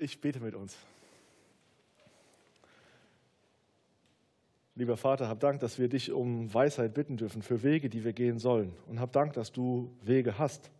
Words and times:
Ich 0.00 0.20
bete 0.20 0.38
mit 0.38 0.54
uns. 0.54 0.76
Lieber 4.76 4.96
Vater, 4.96 5.28
hab 5.28 5.40
Dank, 5.40 5.58
dass 5.58 5.80
wir 5.80 5.88
dich 5.88 6.12
um 6.12 6.54
Weisheit 6.54 6.94
bitten 6.94 7.16
dürfen 7.16 7.42
für 7.42 7.64
Wege, 7.64 7.88
die 7.88 8.04
wir 8.04 8.12
gehen 8.12 8.38
sollen. 8.38 8.72
Und 8.86 9.00
hab 9.00 9.10
Dank, 9.10 9.32
dass 9.32 9.50
du 9.50 9.90
Wege 10.02 10.38
hast. 10.38 10.70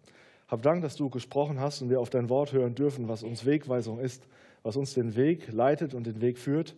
Hab 0.47 0.63
Dank, 0.63 0.83
dass 0.83 0.95
du 0.95 1.11
gesprochen 1.11 1.59
hast 1.59 1.83
und 1.83 1.91
wir 1.91 1.99
auf 1.99 2.11
dein 2.11 2.29
Wort 2.29 2.53
hören 2.53 2.77
dürfen, 2.77 3.09
was 3.09 3.25
uns 3.25 3.45
Wegweisung 3.45 3.99
ist, 3.99 4.29
was 4.63 4.77
uns 4.77 4.95
den 4.95 5.17
Weg 5.17 5.51
leitet 5.51 5.95
und 5.95 6.07
den 6.07 6.21
Weg 6.21 6.39
führt. 6.39 6.77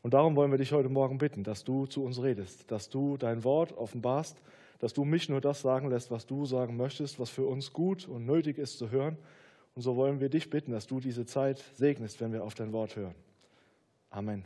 Und 0.00 0.14
darum 0.14 0.36
wollen 0.36 0.52
wir 0.52 0.58
dich 0.58 0.70
heute 0.70 0.90
Morgen 0.90 1.18
bitten, 1.18 1.42
dass 1.42 1.64
du 1.64 1.86
zu 1.86 2.04
uns 2.04 2.22
redest, 2.22 2.70
dass 2.70 2.88
du 2.88 3.16
dein 3.16 3.42
Wort 3.42 3.76
offenbarst, 3.76 4.40
dass 4.78 4.92
du 4.92 5.04
mich 5.04 5.28
nur 5.28 5.40
das 5.40 5.60
sagen 5.60 5.90
lässt, 5.90 6.12
was 6.12 6.24
du 6.24 6.46
sagen 6.46 6.76
möchtest, 6.76 7.18
was 7.18 7.30
für 7.30 7.46
uns 7.46 7.72
gut 7.72 8.06
und 8.06 8.26
nötig 8.26 8.58
ist 8.58 8.78
zu 8.78 8.92
hören. 8.92 9.18
Und 9.74 9.82
so 9.82 9.96
wollen 9.96 10.20
wir 10.20 10.28
dich 10.28 10.50
bitten, 10.50 10.72
dass 10.72 10.86
du 10.86 11.00
diese 11.00 11.26
Zeit 11.26 11.62
segnest, 11.74 12.20
wenn 12.20 12.32
wir 12.32 12.44
auf 12.44 12.54
dein 12.54 12.72
Wort 12.72 12.96
hören. 12.96 13.14
Amen. 14.10 14.44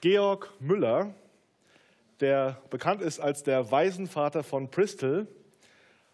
Georg 0.00 0.50
Müller, 0.60 1.12
der 2.20 2.62
bekannt 2.70 3.02
ist 3.02 3.20
als 3.20 3.42
der 3.42 3.70
Waisenvater 3.70 4.42
von 4.42 4.70
Bristol, 4.70 5.26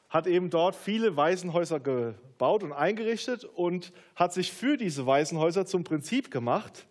hat 0.09 0.27
eben 0.27 0.51
dort 0.51 0.75
viele 0.75 1.17
Waisenhäuser 1.17 1.79
gebaut 1.79 2.65
und 2.65 2.73
eingerichtet 2.73 3.45
und 3.45 3.93
hat 4.17 4.33
sich 4.33 4.53
für 4.53 4.77
diese 4.77 5.07
Waisenhäuser 5.07 5.67
zum 5.67 5.85
Prinzip 5.85 6.31
gemacht, 6.31 6.87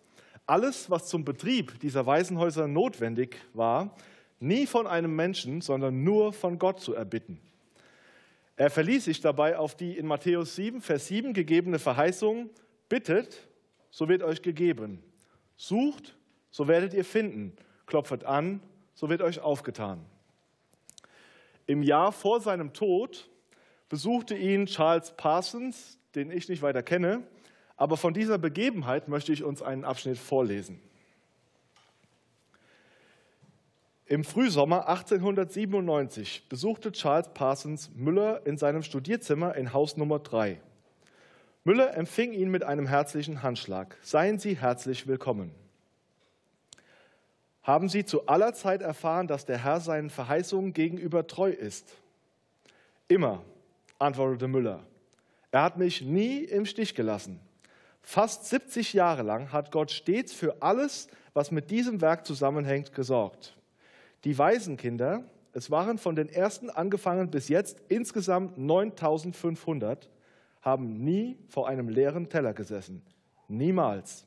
alles, 0.46 0.90
was 0.90 1.08
zum 1.08 1.24
Betrieb 1.24 1.80
dieser 1.80 2.06
Waisenhäuser 2.06 2.68
notwendig 2.68 3.36
war, 3.52 3.94
nie 4.40 4.66
von 4.66 4.86
einem 4.86 5.14
Menschen, 5.14 5.60
sondern 5.60 6.04
nur 6.04 6.32
von 6.32 6.58
Gott 6.58 6.80
zu 6.80 6.94
erbitten. 6.94 7.40
Er 8.56 8.70
verließ 8.70 9.04
sich 9.04 9.20
dabei 9.20 9.58
auf 9.58 9.74
die 9.74 9.96
in 9.96 10.06
Matthäus 10.06 10.56
7, 10.56 10.80
Vers 10.80 11.08
7 11.08 11.34
gegebene 11.34 11.78
Verheißung, 11.78 12.50
bittet, 12.88 13.46
so 13.90 14.08
wird 14.08 14.22
euch 14.22 14.42
gegeben, 14.42 15.02
sucht, 15.56 16.16
so 16.50 16.68
werdet 16.68 16.94
ihr 16.94 17.04
finden, 17.04 17.52
klopfet 17.86 18.24
an, 18.24 18.60
so 18.94 19.10
wird 19.10 19.20
euch 19.20 19.40
aufgetan. 19.40 20.04
Im 21.66 21.82
Jahr 21.82 22.12
vor 22.12 22.40
seinem 22.40 22.72
Tod 22.72 23.28
besuchte 23.88 24.36
ihn 24.36 24.66
Charles 24.66 25.12
Parsons, 25.16 25.98
den 26.14 26.30
ich 26.30 26.48
nicht 26.48 26.62
weiter 26.62 26.82
kenne, 26.82 27.22
aber 27.76 27.96
von 27.96 28.14
dieser 28.14 28.38
Begebenheit 28.38 29.08
möchte 29.08 29.32
ich 29.32 29.44
uns 29.44 29.60
einen 29.60 29.84
Abschnitt 29.84 30.16
vorlesen. 30.16 30.80
Im 34.08 34.22
Frühsommer 34.22 34.86
1897 34.88 36.48
besuchte 36.48 36.92
Charles 36.92 37.28
Parsons 37.34 37.90
Müller 37.96 38.46
in 38.46 38.56
seinem 38.56 38.84
Studierzimmer 38.84 39.56
in 39.56 39.72
Haus 39.72 39.96
Nummer 39.96 40.20
3. 40.20 40.60
Müller 41.64 41.96
empfing 41.96 42.32
ihn 42.32 42.48
mit 42.48 42.62
einem 42.62 42.86
herzlichen 42.86 43.42
Handschlag. 43.42 43.96
Seien 44.02 44.38
Sie 44.38 44.56
herzlich 44.56 45.08
willkommen. 45.08 45.50
Haben 47.64 47.88
Sie 47.88 48.04
zu 48.04 48.28
aller 48.28 48.54
Zeit 48.54 48.80
erfahren, 48.80 49.26
dass 49.26 49.44
der 49.44 49.58
Herr 49.58 49.80
seinen 49.80 50.10
Verheißungen 50.10 50.72
gegenüber 50.72 51.26
treu 51.26 51.50
ist? 51.50 51.92
Immer, 53.08 53.42
antwortete 53.98 54.46
Müller. 54.46 54.84
Er 55.50 55.64
hat 55.64 55.78
mich 55.78 56.02
nie 56.02 56.44
im 56.44 56.64
Stich 56.64 56.94
gelassen. 56.94 57.40
Fast 58.02 58.46
70 58.46 58.92
Jahre 58.92 59.24
lang 59.24 59.50
hat 59.50 59.72
Gott 59.72 59.90
stets 59.90 60.32
für 60.32 60.62
alles, 60.62 61.08
was 61.34 61.50
mit 61.50 61.72
diesem 61.72 62.00
Werk 62.00 62.24
zusammenhängt, 62.24 62.94
gesorgt. 62.94 63.55
Die 64.26 64.36
Waisenkinder, 64.36 65.22
es 65.52 65.70
waren 65.70 65.98
von 65.98 66.16
den 66.16 66.28
ersten 66.28 66.68
angefangen 66.68 67.30
bis 67.30 67.48
jetzt 67.48 67.80
insgesamt 67.88 68.58
9500, 68.58 70.10
haben 70.62 70.94
nie 71.04 71.38
vor 71.46 71.68
einem 71.68 71.88
leeren 71.88 72.28
Teller 72.28 72.52
gesessen. 72.52 73.02
Niemals. 73.46 74.26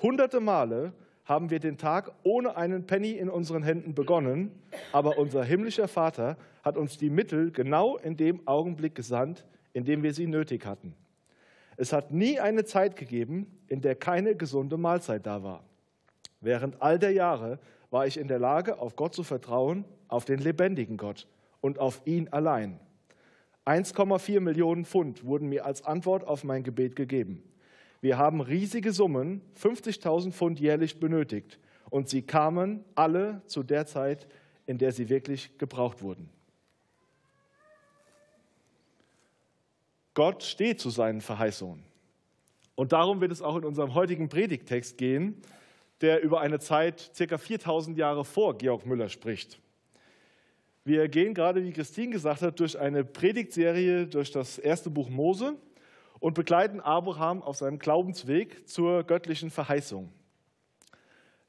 Hunderte 0.00 0.40
Male 0.40 0.94
haben 1.26 1.50
wir 1.50 1.60
den 1.60 1.76
Tag 1.76 2.10
ohne 2.22 2.56
einen 2.56 2.86
Penny 2.86 3.10
in 3.10 3.28
unseren 3.28 3.62
Händen 3.62 3.94
begonnen, 3.94 4.50
aber 4.92 5.18
unser 5.18 5.44
himmlischer 5.44 5.88
Vater 5.88 6.38
hat 6.62 6.78
uns 6.78 6.96
die 6.96 7.10
Mittel 7.10 7.50
genau 7.50 7.98
in 7.98 8.16
dem 8.16 8.48
Augenblick 8.48 8.94
gesandt, 8.94 9.44
in 9.74 9.84
dem 9.84 10.02
wir 10.02 10.14
sie 10.14 10.26
nötig 10.26 10.64
hatten. 10.64 10.94
Es 11.76 11.92
hat 11.92 12.12
nie 12.12 12.40
eine 12.40 12.64
Zeit 12.64 12.96
gegeben, 12.96 13.60
in 13.68 13.82
der 13.82 13.94
keine 13.94 14.36
gesunde 14.36 14.78
Mahlzeit 14.78 15.26
da 15.26 15.42
war. 15.42 15.64
Während 16.40 16.80
all 16.80 16.98
der 16.98 17.12
Jahre 17.12 17.58
war 17.92 18.06
ich 18.06 18.16
in 18.16 18.26
der 18.26 18.38
Lage, 18.38 18.78
auf 18.78 18.96
Gott 18.96 19.14
zu 19.14 19.22
vertrauen, 19.22 19.84
auf 20.08 20.24
den 20.24 20.38
lebendigen 20.40 20.96
Gott 20.96 21.28
und 21.60 21.78
auf 21.78 22.00
ihn 22.06 22.28
allein. 22.28 22.80
1,4 23.66 24.40
Millionen 24.40 24.86
Pfund 24.86 25.24
wurden 25.24 25.48
mir 25.48 25.66
als 25.66 25.84
Antwort 25.84 26.26
auf 26.26 26.42
mein 26.42 26.62
Gebet 26.62 26.96
gegeben. 26.96 27.44
Wir 28.00 28.16
haben 28.16 28.40
riesige 28.40 28.92
Summen, 28.92 29.42
50.000 29.60 30.32
Pfund 30.32 30.58
jährlich 30.58 30.98
benötigt, 30.98 31.60
und 31.90 32.08
sie 32.08 32.22
kamen 32.22 32.82
alle 32.94 33.42
zu 33.46 33.62
der 33.62 33.84
Zeit, 33.84 34.26
in 34.64 34.78
der 34.78 34.92
sie 34.92 35.10
wirklich 35.10 35.58
gebraucht 35.58 36.00
wurden. 36.00 36.30
Gott 40.14 40.42
steht 40.42 40.80
zu 40.80 40.88
seinen 40.88 41.20
Verheißungen. 41.20 41.84
Und 42.74 42.92
darum 42.92 43.20
wird 43.20 43.32
es 43.32 43.42
auch 43.42 43.56
in 43.56 43.64
unserem 43.64 43.94
heutigen 43.94 44.30
Predigtext 44.30 44.96
gehen, 44.96 45.42
der 46.02 46.22
über 46.22 46.40
eine 46.40 46.58
Zeit 46.58 47.12
ca. 47.16 47.38
4000 47.38 47.96
Jahre 47.96 48.24
vor 48.24 48.58
Georg 48.58 48.84
Müller 48.84 49.08
spricht. 49.08 49.60
Wir 50.84 51.08
gehen 51.08 51.32
gerade, 51.32 51.62
wie 51.62 51.72
Christine 51.72 52.10
gesagt 52.10 52.42
hat, 52.42 52.58
durch 52.58 52.76
eine 52.76 53.04
Predigtserie 53.04 54.08
durch 54.08 54.32
das 54.32 54.58
erste 54.58 54.90
Buch 54.90 55.08
Mose 55.08 55.54
und 56.18 56.34
begleiten 56.34 56.80
Abraham 56.80 57.40
auf 57.40 57.56
seinem 57.56 57.78
Glaubensweg 57.78 58.68
zur 58.68 59.04
göttlichen 59.04 59.50
Verheißung. 59.50 60.12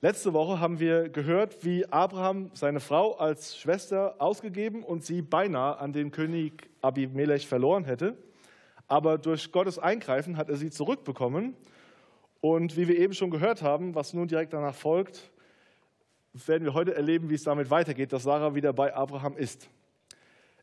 Letzte 0.01 0.33
Woche 0.33 0.59
haben 0.59 0.79
wir 0.79 1.09
gehört, 1.09 1.63
wie 1.63 1.85
Abraham 1.87 2.51
seine 2.53 2.79
Frau 2.79 3.13
als 3.13 3.57
Schwester 3.57 4.15
ausgegeben 4.19 4.83
und 4.83 5.03
sie 5.03 5.21
beinahe 5.21 5.79
an 5.79 5.93
den 5.93 6.11
König 6.11 6.69
Abimelech 6.81 7.47
verloren 7.47 7.85
hätte. 7.85 8.17
Aber 8.87 9.17
durch 9.17 9.51
Gottes 9.51 9.79
Eingreifen 9.79 10.37
hat 10.37 10.49
er 10.49 10.57
sie 10.57 10.69
zurückbekommen 10.69 11.55
und 12.43 12.75
wie 12.75 12.89
wir 12.89 12.97
eben 12.99 13.13
schon 13.13 13.31
gehört 13.31 13.61
haben, 13.61 13.95
was 13.95 14.13
nun 14.13 14.27
direkt 14.27 14.51
danach 14.51 14.75
folgt, 14.75 15.31
werden 16.33 16.65
wir 16.65 16.73
heute 16.73 16.93
erleben, 16.93 17.29
wie 17.29 17.35
es 17.35 17.43
damit 17.43 17.69
weitergeht, 17.69 18.11
dass 18.11 18.23
Sarah 18.23 18.53
wieder 18.53 18.73
bei 18.73 18.93
Abraham 18.93 19.37
ist. 19.37 19.69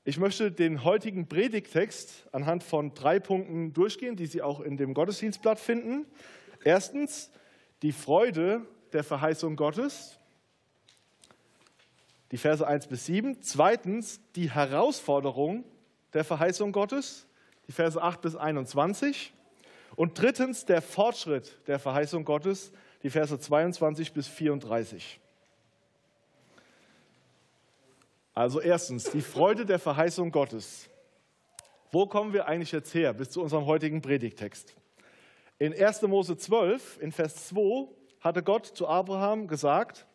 Ich 0.04 0.18
möchte 0.18 0.52
den 0.52 0.84
heutigen 0.84 1.26
Predigtext 1.26 2.28
anhand 2.32 2.64
von 2.64 2.92
drei 2.92 3.18
Punkten 3.18 3.72
durchgehen, 3.72 4.14
die 4.14 4.26
Sie 4.26 4.42
auch 4.42 4.60
in 4.60 4.76
dem 4.76 4.92
Gottesdienstblatt 4.92 5.58
finden. 5.58 6.04
Erstens 6.64 7.30
die 7.80 7.92
Freude 7.92 8.66
der 8.92 9.02
Verheißung 9.02 9.56
Gottes, 9.56 10.18
die 12.30 12.36
Verse 12.36 12.66
1 12.66 12.88
bis 12.88 13.06
7. 13.06 13.40
Zweitens 13.40 14.20
die 14.36 14.50
Herausforderung 14.50 15.64
der 16.12 16.24
Verheißung 16.24 16.72
Gottes, 16.72 17.26
die 17.68 17.72
Verse 17.72 18.00
8 18.02 18.20
bis 18.20 18.36
21. 18.36 19.32
Und 20.00 20.18
drittens 20.18 20.64
der 20.64 20.80
Fortschritt 20.80 21.58
der 21.66 21.78
Verheißung 21.78 22.24
Gottes, 22.24 22.72
die 23.02 23.10
Verse 23.10 23.38
22 23.38 24.14
bis 24.14 24.28
34. 24.28 25.20
Also 28.32 28.62
erstens 28.62 29.10
die 29.10 29.20
Freude 29.20 29.66
der 29.66 29.78
Verheißung 29.78 30.32
Gottes. 30.32 30.88
Wo 31.92 32.06
kommen 32.06 32.32
wir 32.32 32.46
eigentlich 32.46 32.72
jetzt 32.72 32.94
her 32.94 33.12
bis 33.12 33.28
zu 33.28 33.42
unserem 33.42 33.66
heutigen 33.66 34.00
Predigtext? 34.00 34.74
In 35.58 35.74
1. 35.74 36.00
Mose 36.00 36.38
12, 36.38 36.96
in 37.02 37.12
Vers 37.12 37.48
2, 37.48 37.86
hatte 38.20 38.42
Gott 38.42 38.64
zu 38.64 38.88
Abraham 38.88 39.48
gesagt, 39.48 40.06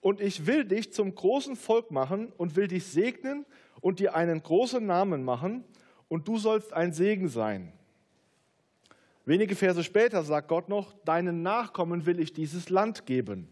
und 0.00 0.20
ich 0.20 0.48
will 0.48 0.64
dich 0.64 0.92
zum 0.92 1.14
großen 1.14 1.54
Volk 1.54 1.92
machen 1.92 2.32
und 2.38 2.56
will 2.56 2.66
dich 2.66 2.86
segnen 2.86 3.46
und 3.80 4.00
dir 4.00 4.16
einen 4.16 4.42
großen 4.42 4.84
Namen 4.84 5.22
machen, 5.22 5.62
und 6.08 6.26
du 6.26 6.38
sollst 6.38 6.72
ein 6.72 6.92
Segen 6.92 7.28
sein. 7.28 7.72
Wenige 9.24 9.54
Verse 9.54 9.84
später 9.84 10.22
sagt 10.24 10.48
Gott 10.48 10.68
noch, 10.68 10.92
deinen 11.04 11.42
Nachkommen 11.42 12.06
will 12.06 12.18
ich 12.18 12.32
dieses 12.32 12.70
Land 12.70 13.06
geben. 13.06 13.48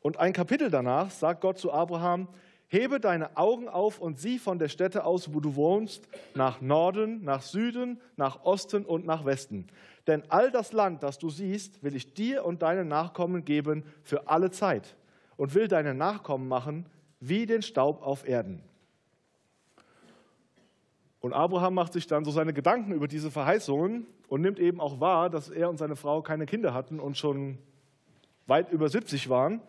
Und 0.00 0.18
ein 0.18 0.32
Kapitel 0.32 0.70
danach 0.70 1.10
sagt 1.10 1.40
Gott 1.40 1.58
zu 1.58 1.72
Abraham, 1.72 2.28
hebe 2.66 3.00
deine 3.00 3.36
Augen 3.36 3.68
auf 3.68 4.00
und 4.00 4.18
sieh 4.18 4.38
von 4.38 4.58
der 4.58 4.68
Stätte 4.68 5.04
aus, 5.04 5.32
wo 5.32 5.40
du 5.40 5.54
wohnst, 5.54 6.08
nach 6.34 6.60
Norden, 6.60 7.22
nach 7.24 7.42
Süden, 7.42 8.00
nach 8.16 8.44
Osten 8.44 8.84
und 8.84 9.06
nach 9.06 9.24
Westen. 9.24 9.68
Denn 10.06 10.24
all 10.28 10.50
das 10.50 10.72
Land, 10.72 11.02
das 11.02 11.18
du 11.18 11.30
siehst, 11.30 11.82
will 11.82 11.94
ich 11.94 12.12
dir 12.12 12.44
und 12.44 12.62
deinen 12.62 12.88
Nachkommen 12.88 13.44
geben 13.44 13.84
für 14.02 14.28
alle 14.28 14.50
Zeit 14.50 14.96
und 15.36 15.54
will 15.54 15.68
deine 15.68 15.94
Nachkommen 15.94 16.48
machen 16.48 16.86
wie 17.20 17.46
den 17.46 17.62
Staub 17.62 18.02
auf 18.02 18.28
Erden. 18.28 18.62
Und 21.22 21.32
Abraham 21.32 21.74
macht 21.74 21.92
sich 21.92 22.08
dann 22.08 22.24
so 22.24 22.32
seine 22.32 22.52
Gedanken 22.52 22.92
über 22.92 23.06
diese 23.06 23.30
Verheißungen 23.30 24.06
und 24.28 24.40
nimmt 24.40 24.58
eben 24.58 24.80
auch 24.80 24.98
wahr, 24.98 25.30
dass 25.30 25.48
er 25.48 25.70
und 25.70 25.76
seine 25.76 25.94
Frau 25.94 26.20
keine 26.20 26.46
Kinder 26.46 26.74
hatten 26.74 26.98
und 26.98 27.16
schon 27.16 27.58
weit 28.48 28.72
über 28.72 28.88
70 28.88 29.28
waren. 29.28 29.60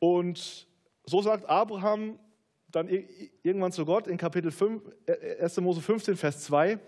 Und 0.00 0.66
so 1.06 1.22
sagt 1.22 1.48
Abraham, 1.48 2.18
dann 2.72 2.88
irgendwann 3.44 3.70
zu 3.70 3.84
Gott 3.84 4.08
in 4.08 4.16
Kapitel 4.16 4.50
5, 4.50 4.82
1. 5.40 5.56
Äh, 5.56 5.60
Mose 5.60 5.80
15, 5.80 6.16
Vers 6.16 6.42
2, 6.44 6.80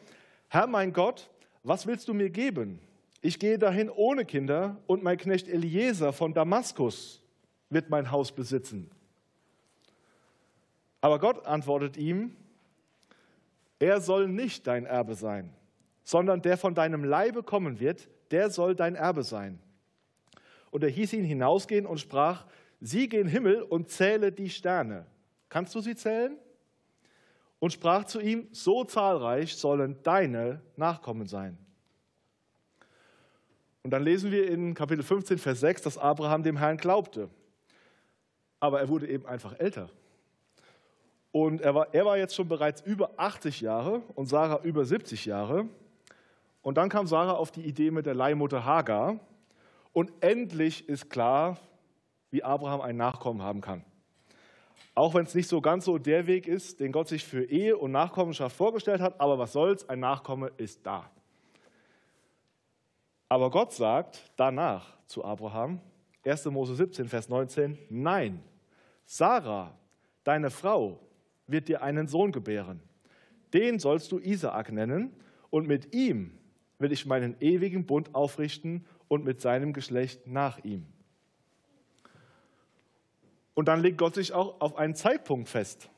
Herr 0.48 0.66
mein 0.66 0.92
Gott, 0.92 1.30
was 1.62 1.86
willst 1.86 2.08
du 2.08 2.14
mir 2.14 2.30
geben? 2.30 2.80
Ich 3.20 3.38
gehe 3.38 3.60
dahin 3.60 3.90
ohne 3.90 4.24
Kinder 4.24 4.78
und 4.88 5.04
mein 5.04 5.18
Knecht 5.18 5.46
Eliezer 5.46 6.12
von 6.12 6.34
Damaskus 6.34 7.22
wird 7.70 7.90
mein 7.90 8.10
Haus 8.10 8.32
besitzen. 8.32 8.90
Aber 11.00 11.20
Gott 11.20 11.46
antwortet 11.46 11.96
ihm, 11.96 12.34
er 13.84 14.00
soll 14.00 14.28
nicht 14.28 14.66
dein 14.66 14.86
Erbe 14.86 15.14
sein, 15.14 15.52
sondern 16.04 16.40
der 16.40 16.56
von 16.56 16.74
deinem 16.74 17.04
Leibe 17.04 17.42
kommen 17.42 17.80
wird, 17.80 18.08
der 18.30 18.48
soll 18.48 18.74
dein 18.74 18.94
Erbe 18.94 19.22
sein. 19.22 19.58
Und 20.70 20.82
er 20.82 20.88
hieß 20.88 21.12
ihn 21.12 21.24
hinausgehen 21.24 21.84
und 21.84 22.00
sprach, 22.00 22.46
sieh 22.80 23.08
gen 23.08 23.28
Himmel 23.28 23.60
und 23.60 23.90
zähle 23.90 24.32
die 24.32 24.48
Sterne. 24.48 25.04
Kannst 25.50 25.74
du 25.74 25.80
sie 25.80 25.94
zählen? 25.94 26.38
Und 27.58 27.74
sprach 27.74 28.04
zu 28.04 28.20
ihm, 28.20 28.48
so 28.52 28.84
zahlreich 28.84 29.54
sollen 29.54 30.02
deine 30.02 30.62
Nachkommen 30.76 31.26
sein. 31.26 31.58
Und 33.82 33.90
dann 33.90 34.02
lesen 34.02 34.30
wir 34.30 34.48
in 34.48 34.72
Kapitel 34.72 35.02
15, 35.02 35.36
Vers 35.36 35.60
6, 35.60 35.82
dass 35.82 35.98
Abraham 35.98 36.42
dem 36.42 36.56
Herrn 36.56 36.78
glaubte. 36.78 37.28
Aber 38.60 38.80
er 38.80 38.88
wurde 38.88 39.08
eben 39.08 39.26
einfach 39.26 39.58
älter. 39.58 39.90
Und 41.34 41.62
er 41.62 41.74
war, 41.74 41.92
er 41.92 42.04
war 42.04 42.16
jetzt 42.16 42.36
schon 42.36 42.46
bereits 42.46 42.80
über 42.82 43.10
80 43.16 43.60
Jahre 43.60 44.02
und 44.14 44.26
Sarah 44.26 44.60
über 44.62 44.84
70 44.84 45.24
Jahre. 45.24 45.66
Und 46.62 46.76
dann 46.78 46.88
kam 46.88 47.08
Sarah 47.08 47.32
auf 47.32 47.50
die 47.50 47.62
Idee 47.62 47.90
mit 47.90 48.06
der 48.06 48.14
Leihmutter 48.14 48.64
Hagar. 48.64 49.18
Und 49.92 50.12
endlich 50.20 50.88
ist 50.88 51.10
klar, 51.10 51.58
wie 52.30 52.44
Abraham 52.44 52.82
ein 52.82 52.96
Nachkommen 52.96 53.42
haben 53.42 53.62
kann. 53.62 53.84
Auch 54.94 55.14
wenn 55.14 55.24
es 55.24 55.34
nicht 55.34 55.48
so 55.48 55.60
ganz 55.60 55.86
so 55.86 55.98
der 55.98 56.28
Weg 56.28 56.46
ist, 56.46 56.78
den 56.78 56.92
Gott 56.92 57.08
sich 57.08 57.24
für 57.24 57.42
Ehe 57.42 57.76
und 57.76 57.90
Nachkommenschaft 57.90 58.54
vorgestellt 58.54 59.00
hat, 59.00 59.20
aber 59.20 59.36
was 59.36 59.52
soll's, 59.52 59.88
ein 59.88 59.98
Nachkomme 59.98 60.52
ist 60.56 60.86
da. 60.86 61.10
Aber 63.28 63.50
Gott 63.50 63.72
sagt 63.72 64.30
danach 64.36 64.96
zu 65.08 65.24
Abraham, 65.24 65.80
1. 66.24 66.44
Mose 66.44 66.76
17, 66.76 67.08
Vers 67.08 67.28
19, 67.28 67.76
nein, 67.90 68.40
Sarah, 69.04 69.76
deine 70.22 70.50
Frau, 70.50 71.00
wird 71.46 71.68
dir 71.68 71.82
einen 71.82 72.06
Sohn 72.06 72.32
gebären. 72.32 72.80
Den 73.52 73.78
sollst 73.78 74.10
du 74.12 74.18
Isaak 74.18 74.72
nennen 74.72 75.14
und 75.50 75.66
mit 75.66 75.94
ihm 75.94 76.32
will 76.78 76.92
ich 76.92 77.06
meinen 77.06 77.36
ewigen 77.40 77.86
Bund 77.86 78.14
aufrichten 78.14 78.84
und 79.08 79.24
mit 79.24 79.40
seinem 79.40 79.72
Geschlecht 79.72 80.26
nach 80.26 80.62
ihm. 80.64 80.86
Und 83.54 83.68
dann 83.68 83.80
legt 83.80 83.98
Gott 83.98 84.14
sich 84.14 84.32
auch 84.32 84.60
auf 84.60 84.76
einen 84.76 84.94
Zeitpunkt 84.94 85.48
fest. 85.48 85.88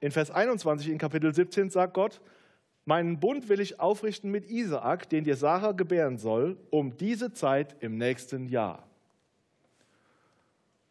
In 0.00 0.10
Vers 0.10 0.30
21 0.30 0.88
in 0.88 0.96
Kapitel 0.96 1.34
17 1.34 1.68
sagt 1.68 1.92
Gott, 1.92 2.22
meinen 2.86 3.20
Bund 3.20 3.50
will 3.50 3.60
ich 3.60 3.78
aufrichten 3.78 4.30
mit 4.30 4.50
Isaak, 4.50 5.10
den 5.10 5.24
dir 5.24 5.36
Sarah 5.36 5.72
gebären 5.72 6.16
soll, 6.16 6.56
um 6.70 6.96
diese 6.96 7.32
Zeit 7.32 7.76
im 7.80 7.98
nächsten 7.98 8.48
Jahr. 8.48 8.88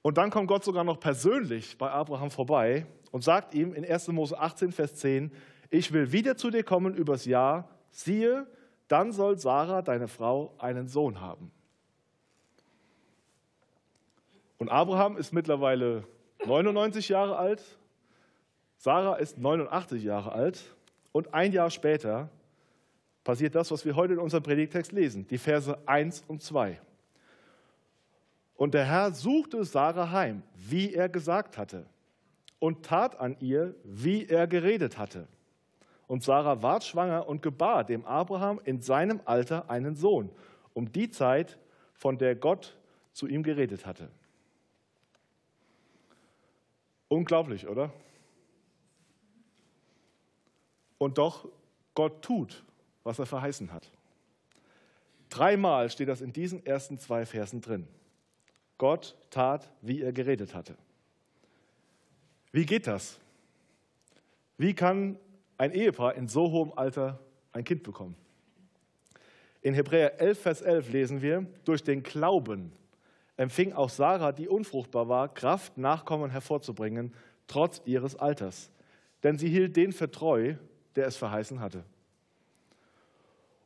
Und 0.03 0.17
dann 0.17 0.29
kommt 0.29 0.47
Gott 0.47 0.63
sogar 0.63 0.83
noch 0.83 0.99
persönlich 0.99 1.77
bei 1.77 1.89
Abraham 1.89 2.31
vorbei 2.31 2.85
und 3.11 3.23
sagt 3.23 3.53
ihm 3.53 3.73
in 3.73 3.85
1. 3.85 4.09
Mose 4.09 4.39
18, 4.39 4.71
Vers 4.71 4.95
10, 4.95 5.31
ich 5.69 5.91
will 5.91 6.11
wieder 6.11 6.35
zu 6.35 6.49
dir 6.49 6.63
kommen 6.63 6.95
übers 6.95 7.25
Jahr, 7.25 7.69
siehe, 7.91 8.47
dann 8.87 9.11
soll 9.11 9.37
Sarah, 9.37 9.81
deine 9.81 10.07
Frau, 10.07 10.53
einen 10.57 10.87
Sohn 10.87 11.21
haben. 11.21 11.51
Und 14.57 14.69
Abraham 14.69 15.15
ist 15.17 15.31
mittlerweile 15.31 16.03
99 16.45 17.09
Jahre 17.09 17.37
alt, 17.37 17.63
Sarah 18.77 19.15
ist 19.15 19.37
89 19.37 20.03
Jahre 20.03 20.31
alt 20.31 20.75
und 21.11 21.33
ein 21.33 21.51
Jahr 21.51 21.69
später 21.69 22.29
passiert 23.23 23.55
das, 23.55 23.71
was 23.71 23.85
wir 23.85 23.95
heute 23.95 24.13
in 24.13 24.19
unserem 24.19 24.43
Predigtext 24.43 24.91
lesen, 24.91 25.27
die 25.27 25.37
Verse 25.37 25.77
1 25.85 26.23
und 26.27 26.41
2. 26.41 26.79
Und 28.55 28.73
der 28.73 28.85
Herr 28.85 29.11
suchte 29.11 29.63
Sarah 29.63 30.11
heim, 30.11 30.43
wie 30.55 30.93
er 30.93 31.09
gesagt 31.09 31.57
hatte, 31.57 31.85
und 32.59 32.85
tat 32.85 33.19
an 33.19 33.37
ihr, 33.39 33.75
wie 33.83 34.25
er 34.27 34.47
geredet 34.47 34.97
hatte. 34.97 35.27
Und 36.07 36.23
Sarah 36.23 36.61
ward 36.61 36.83
schwanger 36.83 37.27
und 37.27 37.41
gebar 37.41 37.83
dem 37.83 38.05
Abraham 38.05 38.59
in 38.63 38.81
seinem 38.81 39.21
Alter 39.25 39.69
einen 39.69 39.95
Sohn, 39.95 40.29
um 40.73 40.91
die 40.91 41.09
Zeit, 41.09 41.57
von 41.93 42.17
der 42.17 42.35
Gott 42.35 42.77
zu 43.11 43.27
ihm 43.27 43.43
geredet 43.43 43.85
hatte. 43.85 44.09
Unglaublich, 47.09 47.67
oder? 47.67 47.91
Und 50.97 51.17
doch, 51.17 51.47
Gott 51.93 52.21
tut, 52.21 52.63
was 53.03 53.19
er 53.19 53.25
verheißen 53.25 53.73
hat. 53.73 53.91
Dreimal 55.29 55.89
steht 55.89 56.07
das 56.07 56.21
in 56.21 56.33
diesen 56.33 56.65
ersten 56.65 56.97
zwei 56.97 57.25
Versen 57.25 57.61
drin. 57.61 57.87
Gott 58.77 59.15
tat, 59.29 59.69
wie 59.81 60.01
er 60.01 60.13
geredet 60.13 60.55
hatte. 60.55 60.77
Wie 62.51 62.65
geht 62.65 62.87
das? 62.87 63.19
Wie 64.57 64.73
kann 64.73 65.17
ein 65.59 65.73
Ehepaar 65.73 66.15
in 66.15 66.27
so 66.27 66.51
hohem 66.51 66.71
Alter 66.75 67.19
ein 67.51 67.63
Kind 67.63 67.83
bekommen. 67.83 68.15
In 69.61 69.73
Hebräer 69.73 70.19
11, 70.21 70.39
Vers 70.39 70.61
11 70.61 70.91
lesen 70.91 71.21
wir, 71.21 71.45
durch 71.65 71.83
den 71.83 72.01
Glauben 72.01 72.71
empfing 73.35 73.73
auch 73.73 73.89
Sarah, 73.89 74.31
die 74.31 74.47
unfruchtbar 74.47 75.09
war, 75.09 75.33
Kraft, 75.33 75.77
Nachkommen 75.77 76.31
hervorzubringen, 76.31 77.13
trotz 77.47 77.81
ihres 77.85 78.15
Alters. 78.15 78.71
Denn 79.23 79.37
sie 79.37 79.49
hielt 79.49 79.75
den 79.75 79.91
für 79.91 80.09
treu, 80.09 80.55
der 80.95 81.07
es 81.07 81.17
verheißen 81.17 81.59
hatte. 81.59 81.83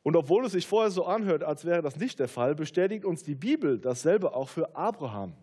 Und 0.01 0.15
obwohl 0.15 0.45
es 0.45 0.51
sich 0.53 0.65
vorher 0.65 0.91
so 0.91 1.05
anhört, 1.05 1.43
als 1.43 1.63
wäre 1.63 1.81
das 1.83 1.95
nicht 1.95 2.19
der 2.19 2.27
Fall, 2.27 2.55
bestätigt 2.55 3.05
uns 3.05 3.23
die 3.23 3.35
Bibel 3.35 3.77
dasselbe 3.77 4.33
auch 4.33 4.49
für 4.49 4.75
Abraham. 4.75 5.33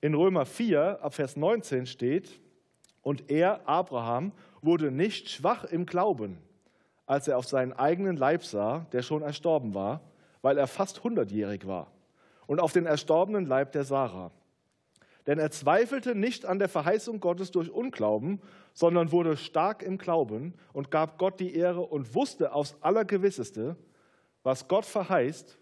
In 0.00 0.14
Römer 0.14 0.46
4, 0.46 1.02
ab 1.02 1.14
Vers 1.14 1.36
19 1.36 1.86
steht, 1.86 2.40
und 3.02 3.30
er, 3.30 3.68
Abraham, 3.68 4.32
wurde 4.62 4.90
nicht 4.90 5.28
schwach 5.28 5.64
im 5.64 5.86
Glauben, 5.86 6.38
als 7.06 7.28
er 7.28 7.36
auf 7.36 7.46
seinen 7.46 7.72
eigenen 7.72 8.16
Leib 8.16 8.44
sah, 8.44 8.86
der 8.92 9.02
schon 9.02 9.22
erstorben 9.22 9.74
war, 9.74 10.00
weil 10.40 10.56
er 10.56 10.66
fast 10.66 11.04
hundertjährig 11.04 11.66
war, 11.66 11.88
und 12.46 12.60
auf 12.60 12.72
den 12.72 12.86
erstorbenen 12.86 13.46
Leib 13.46 13.72
der 13.72 13.84
Sarah. 13.84 14.30
Denn 15.26 15.38
er 15.38 15.50
zweifelte 15.50 16.14
nicht 16.14 16.46
an 16.46 16.58
der 16.58 16.68
Verheißung 16.68 17.20
Gottes 17.20 17.52
durch 17.52 17.70
Unglauben, 17.70 18.40
sondern 18.72 19.12
wurde 19.12 19.36
stark 19.36 19.82
im 19.82 19.98
Glauben 19.98 20.54
und 20.72 20.90
gab 20.90 21.18
Gott 21.18 21.38
die 21.38 21.54
Ehre 21.54 21.82
und 21.82 22.14
wusste 22.14 22.52
aufs 22.52 22.76
Allergewisseste, 22.80 23.76
was 24.42 24.66
Gott 24.66 24.84
verheißt, 24.84 25.58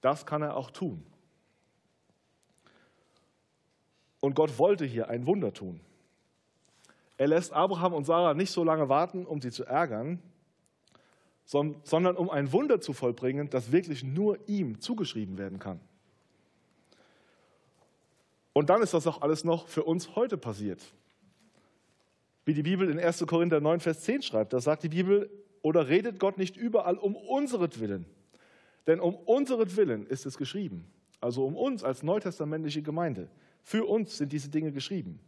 das 0.00 0.26
kann 0.26 0.42
er 0.42 0.56
auch 0.56 0.70
tun. 0.70 1.04
Und 4.20 4.34
Gott 4.34 4.58
wollte 4.58 4.84
hier 4.84 5.08
ein 5.08 5.26
Wunder 5.26 5.52
tun. 5.52 5.80
Er 7.20 7.28
lässt 7.28 7.52
Abraham 7.52 7.92
und 7.92 8.04
Sarah 8.04 8.32
nicht 8.32 8.50
so 8.50 8.64
lange 8.64 8.88
warten, 8.88 9.26
um 9.26 9.42
sie 9.42 9.50
zu 9.50 9.66
ärgern, 9.66 10.22
sondern 11.44 12.16
um 12.16 12.30
ein 12.30 12.50
Wunder 12.50 12.80
zu 12.80 12.94
vollbringen, 12.94 13.50
das 13.50 13.72
wirklich 13.72 14.02
nur 14.02 14.38
ihm 14.48 14.80
zugeschrieben 14.80 15.36
werden 15.36 15.58
kann. 15.58 15.80
Und 18.54 18.70
dann 18.70 18.80
ist 18.80 18.94
das 18.94 19.06
auch 19.06 19.20
alles 19.20 19.44
noch 19.44 19.68
für 19.68 19.84
uns 19.84 20.16
heute 20.16 20.38
passiert. 20.38 20.80
Wie 22.46 22.54
die 22.54 22.62
Bibel 22.62 22.88
in 22.88 22.98
1. 22.98 23.26
Korinther 23.26 23.60
9, 23.60 23.80
Vers 23.80 24.00
10 24.00 24.22
schreibt, 24.22 24.54
da 24.54 24.60
sagt 24.62 24.82
die 24.82 24.88
Bibel, 24.88 25.28
oder 25.60 25.88
redet 25.88 26.20
Gott 26.20 26.38
nicht 26.38 26.56
überall 26.56 26.96
um 26.96 27.14
unseretwillen? 27.16 28.06
Denn 28.86 28.98
um 28.98 29.14
unseretwillen 29.14 30.06
ist 30.06 30.24
es 30.24 30.38
geschrieben. 30.38 30.90
Also 31.20 31.44
um 31.44 31.54
uns 31.54 31.84
als 31.84 32.02
neutestamentliche 32.02 32.80
Gemeinde. 32.80 33.28
Für 33.62 33.84
uns 33.84 34.16
sind 34.16 34.32
diese 34.32 34.48
Dinge 34.48 34.72
geschrieben. 34.72 35.20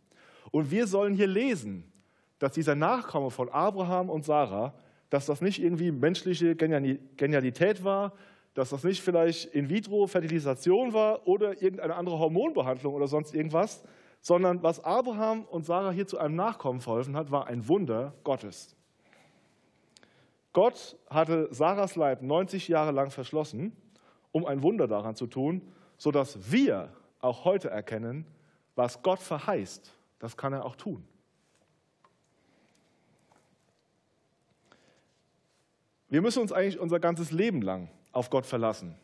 Und 0.52 0.70
wir 0.70 0.86
sollen 0.86 1.14
hier 1.14 1.26
lesen, 1.26 1.90
dass 2.38 2.52
dieser 2.52 2.76
Nachkomme 2.76 3.30
von 3.30 3.48
Abraham 3.48 4.08
und 4.08 4.24
Sarah, 4.24 4.74
dass 5.10 5.26
das 5.26 5.40
nicht 5.40 5.60
irgendwie 5.60 5.90
menschliche 5.90 6.54
Genialität 6.54 7.82
war, 7.82 8.12
dass 8.54 8.70
das 8.70 8.84
nicht 8.84 9.00
vielleicht 9.00 9.46
In-vitro-Fertilisation 9.54 10.92
war 10.92 11.26
oder 11.26 11.62
irgendeine 11.62 11.96
andere 11.96 12.18
Hormonbehandlung 12.18 12.94
oder 12.94 13.08
sonst 13.08 13.34
irgendwas, 13.34 13.82
sondern 14.20 14.62
was 14.62 14.84
Abraham 14.84 15.44
und 15.44 15.64
Sarah 15.64 15.90
hier 15.90 16.06
zu 16.06 16.18
einem 16.18 16.36
Nachkommen 16.36 16.80
verholfen 16.80 17.16
hat, 17.16 17.30
war 17.30 17.46
ein 17.46 17.66
Wunder 17.66 18.14
Gottes. 18.22 18.76
Gott 20.52 20.98
hatte 21.08 21.48
Sarahs 21.50 21.96
Leib 21.96 22.20
90 22.20 22.68
Jahre 22.68 22.92
lang 22.92 23.10
verschlossen, 23.10 23.74
um 24.32 24.44
ein 24.44 24.62
Wunder 24.62 24.86
daran 24.86 25.16
zu 25.16 25.26
tun, 25.26 25.62
sodass 25.96 26.52
wir 26.52 26.92
auch 27.20 27.46
heute 27.46 27.70
erkennen, 27.70 28.26
was 28.74 29.02
Gott 29.02 29.20
verheißt 29.20 29.94
das 30.22 30.36
kann 30.36 30.52
er 30.52 30.64
auch 30.64 30.76
tun. 30.76 31.02
Wir 36.08 36.22
müssen 36.22 36.40
uns 36.40 36.52
eigentlich 36.52 36.78
unser 36.78 37.00
ganzes 37.00 37.32
Leben 37.32 37.60
lang 37.60 37.88
auf 38.12 38.30
Gott 38.30 38.46
verlassen. 38.46 38.94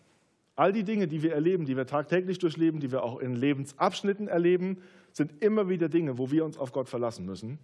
All 0.55 0.73
die 0.73 0.85
Dinge, 0.85 1.09
die 1.09 1.25
wir 1.25 1.35
erleben, 1.35 1.65
die 1.65 1.77
wir 1.77 1.87
tagtäglich 1.87 2.39
durchleben, 2.39 2.79
die 2.79 2.93
wir 2.93 3.03
auch 3.03 3.19
in 3.19 3.35
Lebensabschnitten 3.35 4.29
erleben, 4.29 4.81
sind 5.11 5.43
immer 5.43 5.69
wieder 5.69 5.89
Dinge, 5.89 6.19
wo 6.19 6.31
wir 6.31 6.45
uns 6.45 6.57
auf 6.57 6.71
Gott 6.71 6.89
verlassen 6.89 7.27
müssen. 7.27 7.59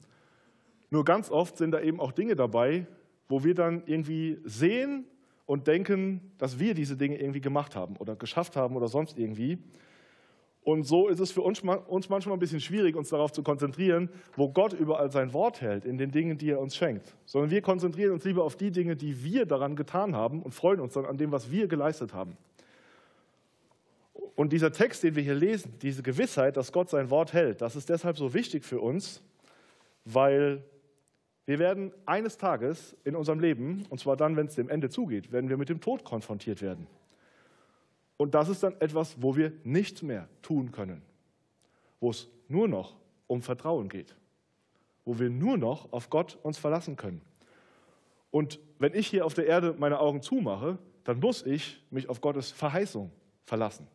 Nur 0.91 1.05
ganz 1.05 1.31
oft 1.31 1.57
sind 1.57 1.71
da 1.71 1.81
eben 1.81 2.01
auch 2.01 2.11
Dinge 2.11 2.35
dabei, 2.35 2.89
wo 3.29 3.45
wir 3.45 3.55
dann 3.55 3.85
irgendwie 3.87 4.39
sehen 4.43 5.05
und 5.47 5.69
denken, 5.69 6.33
dass 6.39 6.59
wir 6.59 6.75
diese 6.75 6.97
Dinge 6.97 7.21
irgendwie 7.21 7.41
gemacht 7.41 7.77
haben 7.77 7.97
oder 7.99 8.17
geschafft 8.17 8.57
haben 8.57 8.75
oder 8.75 8.89
sonst 8.89 9.17
irgendwie. 9.17 9.59
Und 10.65 10.85
so 10.85 11.09
ist 11.09 11.21
es 11.21 11.31
für 11.31 11.43
uns, 11.43 11.63
manchmal 11.63 12.33
ein 12.33 12.39
bisschen 12.39 12.61
schwierig, 12.61 12.97
uns 12.97 13.11
darauf 13.11 13.33
zu 13.33 13.43
konzentrieren, 13.43 14.09
wo 14.35 14.49
Gott 14.49 14.73
überall 14.73 15.11
sein 15.11 15.35
Wort 15.35 15.61
hält, 15.61 15.85
in 15.85 15.99
den 15.99 16.11
Dingen, 16.11 16.39
die 16.39 16.51
er 16.51 16.59
uns 16.59 16.75
schenkt. 16.75 17.15
Sondern 17.27 17.51
wir 17.51 17.61
konzentrieren 17.61 18.13
uns 18.13 18.25
lieber 18.25 18.45
auf 18.45 18.57
die 18.57 18.71
Dinge, 18.71 18.97
die 18.97 19.23
wir 19.23 19.45
daran 19.45 19.77
getan 19.77 20.17
haben 20.17 20.43
und 20.43 20.53
freuen 20.53 20.81
uns 20.81 20.95
dann 20.95 21.05
an 21.05 21.19
dem, 21.19 21.33
was 21.33 21.51
wir 21.51 21.69
geleistet 21.69 22.15
haben. 22.15 22.39
Und 24.37 24.55
dieser 24.55 24.73
Text, 24.73 25.03
den 25.03 25.17
wir 25.17 25.23
hier 25.23 25.35
lesen, 25.35 25.75
diese 25.83 26.03
Gewissheit, 26.03 26.57
dass 26.57 26.73
Gott 26.73 26.89
sein 26.89 27.11
Wort 27.11 27.35
hält, 27.35 27.61
das 27.61 27.77
ist 27.77 27.91
deshalb 27.91 28.17
so 28.17 28.33
wichtig 28.33 28.65
für 28.65 28.81
uns, 28.81 29.23
weil 30.07 30.65
wir 31.45 31.59
werden 31.59 31.93
eines 32.07 32.39
Tages 32.39 32.97
in 33.05 33.17
unserem 33.17 33.39
Leben, 33.39 33.85
und 33.91 34.01
zwar 34.01 34.17
dann, 34.17 34.35
wenn 34.35 34.47
es 34.47 34.55
dem 34.55 34.71
Ende 34.71 34.89
zugeht, 34.89 35.31
werden 35.31 35.51
wir 35.51 35.59
mit 35.59 35.69
dem 35.69 35.83
Tod 35.83 36.05
konfrontiert 36.05 36.63
werden. 36.63 36.87
Und 38.17 38.35
das 38.35 38.49
ist 38.49 38.63
dann 38.63 38.81
etwas, 38.81 39.21
wo 39.21 39.37
wir 39.37 39.53
nichts 39.65 40.03
mehr 40.03 40.29
tun 40.43 40.73
können, 40.73 41.03
wo 42.01 42.11
es 42.11 42.29
nur 42.49 42.69
noch 42.69 42.97
um 43.27 43.43
Vertrauen 43.43 43.89
geht, 43.89 44.17
wo 45.05 45.19
wir 45.19 45.31
nur 45.31 45.57
noch 45.57 45.93
auf 45.93 46.11
Gott 46.11 46.39
uns 46.43 46.59
verlassen 46.59 46.97
können. 46.97 47.23
Und 48.31 48.59
wenn 48.79 48.95
ich 48.95 49.07
hier 49.07 49.25
auf 49.25 49.35
der 49.35 49.47
Erde 49.47 49.75
meine 49.79 50.01
Augen 50.01 50.23
zumache, 50.23 50.79
dann 51.05 51.21
muss 51.21 51.45
ich 51.45 51.83
mich 51.91 52.09
auf 52.09 52.21
Gottes 52.21 52.51
Verheißung 52.51 53.11
verlassen. 53.45 53.87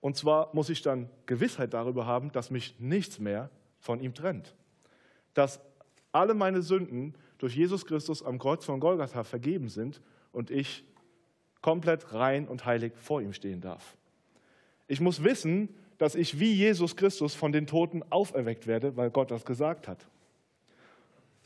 Und 0.00 0.16
zwar 0.16 0.54
muss 0.54 0.70
ich 0.70 0.82
dann 0.82 1.10
Gewissheit 1.26 1.74
darüber 1.74 2.06
haben, 2.06 2.30
dass 2.32 2.50
mich 2.50 2.78
nichts 2.78 3.18
mehr 3.18 3.50
von 3.80 4.00
ihm 4.00 4.14
trennt. 4.14 4.54
Dass 5.34 5.60
alle 6.12 6.34
meine 6.34 6.62
Sünden 6.62 7.14
durch 7.38 7.56
Jesus 7.56 7.84
Christus 7.84 8.22
am 8.22 8.38
Kreuz 8.38 8.64
von 8.64 8.80
Golgatha 8.80 9.24
vergeben 9.24 9.68
sind 9.68 10.00
und 10.32 10.50
ich 10.50 10.84
komplett 11.60 12.12
rein 12.12 12.46
und 12.46 12.64
heilig 12.64 12.92
vor 12.96 13.20
ihm 13.20 13.32
stehen 13.32 13.60
darf. 13.60 13.96
Ich 14.86 15.00
muss 15.00 15.22
wissen, 15.22 15.68
dass 15.98 16.14
ich 16.14 16.38
wie 16.38 16.52
Jesus 16.52 16.96
Christus 16.96 17.34
von 17.34 17.52
den 17.52 17.66
Toten 17.66 18.02
auferweckt 18.10 18.66
werde, 18.66 18.96
weil 18.96 19.10
Gott 19.10 19.30
das 19.30 19.44
gesagt 19.44 19.88
hat. 19.88 20.06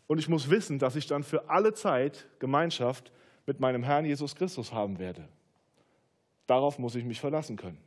Und 0.07 0.19
ich 0.19 0.29
muss 0.29 0.51
wissen, 0.51 0.79
dass 0.79 0.95
ich 0.95 1.07
dann 1.07 1.23
für 1.23 1.49
alle 1.49 1.73
Zeit 1.73 2.27
Gemeinschaft 2.39 3.13
mit 3.47 3.61
meinem 3.61 3.83
Herrn 3.83 4.05
Jesus 4.05 4.35
Christus 4.35 4.73
haben 4.73 4.99
werde. 4.99 5.27
Darauf 6.47 6.79
muss 6.79 6.95
ich 6.95 7.05
mich 7.05 7.21
verlassen 7.21 7.57
können. 7.57 7.79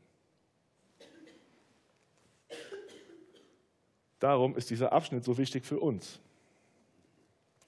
Darum 4.20 4.56
ist 4.56 4.70
dieser 4.70 4.92
Abschnitt 4.92 5.24
so 5.24 5.38
wichtig 5.38 5.66
für 5.66 5.80
uns. 5.80 6.20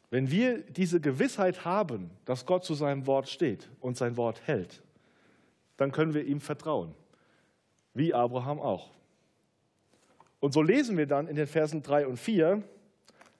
Wenn 0.09 0.31
wir 0.31 0.61
diese 0.61 1.01
Gewissheit 1.01 1.65
haben, 1.65 2.11
dass 2.25 2.45
Gott 2.45 2.63
zu 2.63 2.73
seinem 2.73 3.07
Wort 3.07 3.27
steht 3.27 3.69
und 3.81 3.97
sein 3.97 4.15
Wort 4.15 4.41
hält, 4.45 4.81
dann 5.75 5.91
können 5.91 6.13
wir 6.13 6.23
ihm 6.23 6.39
vertrauen, 6.39 6.93
wie 7.93 8.13
Abraham 8.13 8.59
auch. 8.59 8.89
Und 10.39 10.53
so 10.53 10.61
lesen 10.61 10.97
wir 10.97 11.07
dann 11.07 11.27
in 11.27 11.35
den 11.35 11.47
Versen 11.47 11.83
3 11.83 12.07
und 12.07 12.17
4, 12.17 12.63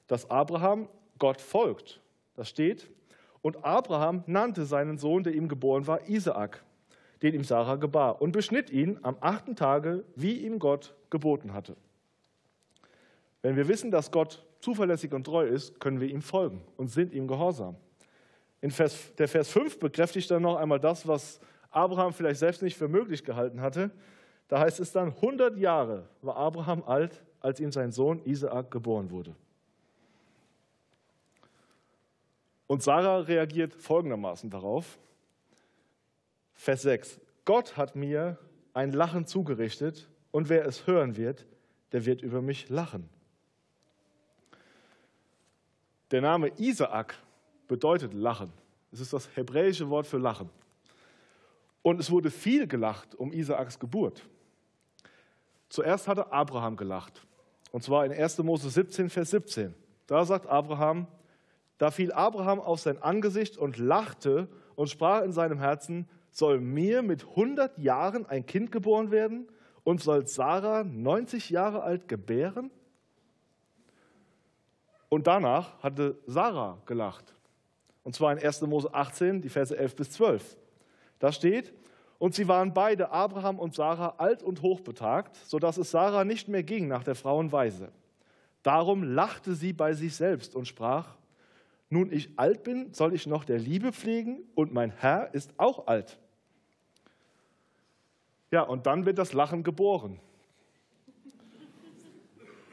dass 0.08 0.30
Abraham 0.30 0.90
Gott 1.20 1.42
folgt. 1.42 2.02
Das 2.36 2.50
steht, 2.50 2.90
und 3.42 3.64
Abraham 3.64 4.24
nannte 4.28 4.66
seinen 4.66 4.98
Sohn, 4.98 5.24
der 5.24 5.34
ihm 5.34 5.48
geboren 5.48 5.88
war, 5.88 6.10
Isaak, 6.10 6.64
den 7.22 7.34
ihm 7.34 7.44
Sarah 7.44 7.76
gebar, 7.76 8.22
und 8.22 8.32
beschnitt 8.32 8.70
ihn 8.70 9.00
am 9.04 9.16
achten 9.22 9.56
Tage, 9.56 10.04
wie 10.16 10.40
ihm 10.40 10.60
Gott 10.60 10.96
geboten 11.10 11.54
hatte. 11.54 11.78
Wenn 13.42 13.56
wir 13.56 13.68
wissen, 13.68 13.92
dass 13.92 14.12
Gott 14.12 14.46
zuverlässig 14.60 15.14
und 15.14 15.24
treu 15.24 15.46
ist, 15.46 15.80
können 15.80 16.00
wir 16.00 16.10
ihm 16.10 16.22
folgen 16.22 16.62
und 16.78 16.88
sind 16.88 17.14
ihm 17.14 17.28
gehorsam. 17.28 17.76
In 18.62 18.72
Vers, 18.72 19.14
der 19.16 19.28
Vers 19.28 19.50
5 19.50 19.80
bekräftigt 19.80 20.30
dann 20.32 20.42
noch 20.42 20.56
einmal 20.56 20.80
das, 20.80 21.08
was 21.08 21.40
Abraham 21.70 22.14
vielleicht 22.14 22.40
selbst 22.40 22.62
nicht 22.62 22.78
für 22.78 22.88
möglich 22.88 23.24
gehalten 23.24 23.62
hatte. 23.62 23.92
Da 24.48 24.60
heißt 24.60 24.80
es 24.80 24.92
dann, 24.92 25.10
100 25.10 25.58
Jahre 25.58 26.08
war 26.22 26.38
Abraham 26.38 26.84
alt, 26.84 27.24
als 27.40 27.60
ihm 27.60 27.72
sein 27.72 27.92
Sohn 27.92 28.22
Isaak 28.26 28.72
geboren 28.72 29.12
wurde. 29.12 29.36
Und 32.66 32.84
Sarah 32.84 33.20
reagiert 33.20 33.76
folgendermaßen 33.76 34.50
darauf. 34.50 34.98
Vers 36.54 36.82
6. 36.82 37.20
Gott 37.46 37.78
hat 37.78 37.96
mir 37.96 38.38
ein 38.74 38.92
Lachen 38.92 39.26
zugerichtet 39.26 40.10
und 40.32 40.50
wer 40.50 40.66
es 40.66 40.86
hören 40.86 41.16
wird, 41.16 41.46
der 41.94 42.06
wird 42.06 42.22
über 42.22 42.42
mich 42.42 42.68
lachen. 42.70 43.10
Der 46.12 46.22
Name 46.22 46.52
Isaak 46.58 47.16
bedeutet 47.68 48.14
Lachen. 48.14 48.52
Es 48.92 49.02
ist 49.02 49.12
das 49.12 49.30
hebräische 49.36 49.90
Wort 49.90 50.08
für 50.08 50.18
Lachen. 50.18 50.50
Und 51.82 52.00
es 52.00 52.10
wurde 52.10 52.32
viel 52.32 52.66
gelacht 52.68 53.16
um 53.16 53.34
Isaaks 53.34 53.78
Geburt. 53.78 54.24
Zuerst 55.70 56.08
hatte 56.08 56.32
Abraham 56.32 56.78
gelacht. 56.78 57.26
Und 57.72 57.84
zwar 57.84 58.06
in 58.06 58.14
1. 58.14 58.38
Mose 58.40 58.70
17, 58.70 59.10
Vers 59.10 59.32
17. 59.32 59.74
Da 60.08 60.24
sagt 60.24 60.48
Abraham, 60.48 61.08
da 61.78 61.92
fiel 61.92 62.14
Abraham 62.14 62.62
auf 62.62 62.80
sein 62.80 63.02
Angesicht 63.02 63.58
und 63.58 63.78
lachte 63.78 64.48
und 64.76 64.90
sprach 64.90 65.24
in 65.24 65.34
seinem 65.34 65.60
Herzen, 65.60 66.08
soll 66.32 66.62
mir 66.62 67.02
mit 67.02 67.28
100 67.28 67.78
Jahren 67.80 68.26
ein 68.26 68.46
Kind 68.46 68.72
geboren 68.72 69.12
werden 69.12 69.48
und 69.84 70.02
soll 70.02 70.26
Sarah 70.26 70.84
90 70.86 71.50
Jahre 71.50 71.84
alt 71.84 72.08
gebären? 72.08 72.72
Und 75.10 75.28
danach 75.28 75.82
hatte 75.82 76.18
Sarah 76.26 76.78
gelacht. 76.86 77.34
Und 78.04 78.16
zwar 78.16 78.32
in 78.32 78.40
1. 78.40 78.62
Mose 78.62 78.94
18, 78.94 79.42
die 79.42 79.50
Verse 79.50 79.78
11 79.78 79.96
bis 79.96 80.12
12. 80.12 80.58
Da 81.20 81.32
steht, 81.32 81.74
und 82.20 82.34
sie 82.34 82.48
waren 82.48 82.74
beide, 82.74 83.12
Abraham 83.12 83.60
und 83.60 83.76
Sarah, 83.76 84.16
alt 84.18 84.44
und 84.44 84.62
hochbetagt, 84.62 85.36
sodass 85.36 85.78
es 85.78 85.92
Sarah 85.92 86.24
nicht 86.24 86.48
mehr 86.48 86.64
ging 86.64 86.88
nach 86.88 87.04
der 87.04 87.16
Frauenweise. 87.16 87.92
Darum 88.64 89.04
lachte 89.04 89.56
sie 89.56 89.72
bei 89.72 89.94
sich 89.94 90.16
selbst 90.16 90.56
und 90.56 90.68
sprach, 90.68 91.16
nun 91.90 92.12
ich 92.12 92.38
alt 92.38 92.64
bin, 92.64 92.94
soll 92.94 93.14
ich 93.14 93.28
noch 93.28 93.46
der 93.46 93.60
Liebe 93.60 93.94
pflegen 93.94 94.40
und 94.56 94.74
mein 94.74 94.92
Herr 94.92 95.34
ist 95.34 95.54
auch 95.58 95.88
alt. 95.88 96.20
Ja, 98.52 98.64
und 98.64 98.86
dann 98.86 99.06
wird 99.06 99.18
das 99.18 99.34
Lachen 99.34 99.64
geboren. 99.64 100.20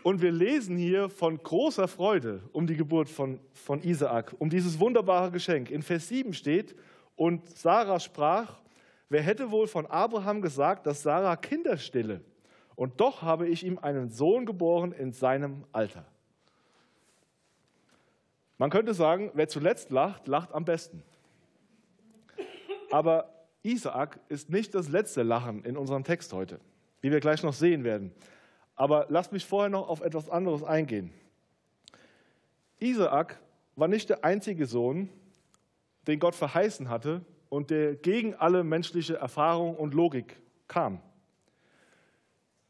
Und 0.04 0.20
wir 0.20 0.32
lesen 0.32 0.76
hier 0.76 1.08
von 1.08 1.42
großer 1.42 1.88
Freude 1.88 2.42
um 2.52 2.66
die 2.66 2.76
Geburt 2.76 3.08
von, 3.08 3.40
von 3.54 3.82
Isaak, 3.82 4.34
um 4.38 4.50
dieses 4.50 4.78
wunderbare 4.78 5.30
Geschenk. 5.30 5.70
In 5.70 5.82
Vers 5.82 6.08
7 6.08 6.34
steht, 6.34 6.76
und 7.16 7.48
Sarah 7.48 7.98
sprach, 7.98 8.60
wer 9.08 9.22
hätte 9.22 9.50
wohl 9.50 9.66
von 9.66 9.86
Abraham 9.86 10.42
gesagt, 10.42 10.86
dass 10.86 11.02
Sarah 11.02 11.36
Kinder 11.36 11.78
stille? 11.78 12.20
Und 12.76 13.00
doch 13.00 13.22
habe 13.22 13.48
ich 13.48 13.64
ihm 13.64 13.78
einen 13.78 14.10
Sohn 14.10 14.44
geboren 14.44 14.92
in 14.92 15.12
seinem 15.12 15.64
Alter. 15.72 16.04
Man 18.58 18.68
könnte 18.68 18.92
sagen, 18.92 19.30
wer 19.32 19.48
zuletzt 19.48 19.90
lacht, 19.90 20.28
lacht 20.28 20.52
am 20.52 20.66
besten. 20.66 21.02
Aber 22.90 23.46
Isaak 23.62 24.20
ist 24.28 24.50
nicht 24.50 24.74
das 24.74 24.90
letzte 24.90 25.22
Lachen 25.22 25.64
in 25.64 25.78
unserem 25.78 26.04
Text 26.04 26.34
heute, 26.34 26.60
wie 27.00 27.10
wir 27.10 27.20
gleich 27.20 27.42
noch 27.42 27.54
sehen 27.54 27.84
werden. 27.84 28.12
Aber 28.76 29.06
lasst 29.08 29.32
mich 29.32 29.46
vorher 29.46 29.70
noch 29.70 29.88
auf 29.88 30.00
etwas 30.00 30.28
anderes 30.28 30.62
eingehen. 30.62 31.12
Isaak 32.78 33.40
war 33.76 33.88
nicht 33.88 34.10
der 34.10 34.24
einzige 34.24 34.66
Sohn, 34.66 35.08
den 36.06 36.18
Gott 36.18 36.34
verheißen 36.34 36.88
hatte 36.88 37.24
und 37.48 37.70
der 37.70 37.94
gegen 37.94 38.34
alle 38.34 38.64
menschliche 38.64 39.16
Erfahrung 39.16 39.76
und 39.76 39.94
Logik 39.94 40.36
kam. 40.68 41.00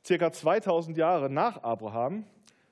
Circa 0.05 0.31
2000 0.31 0.97
Jahre 0.99 1.31
nach 1.31 1.63
Abraham 1.63 2.27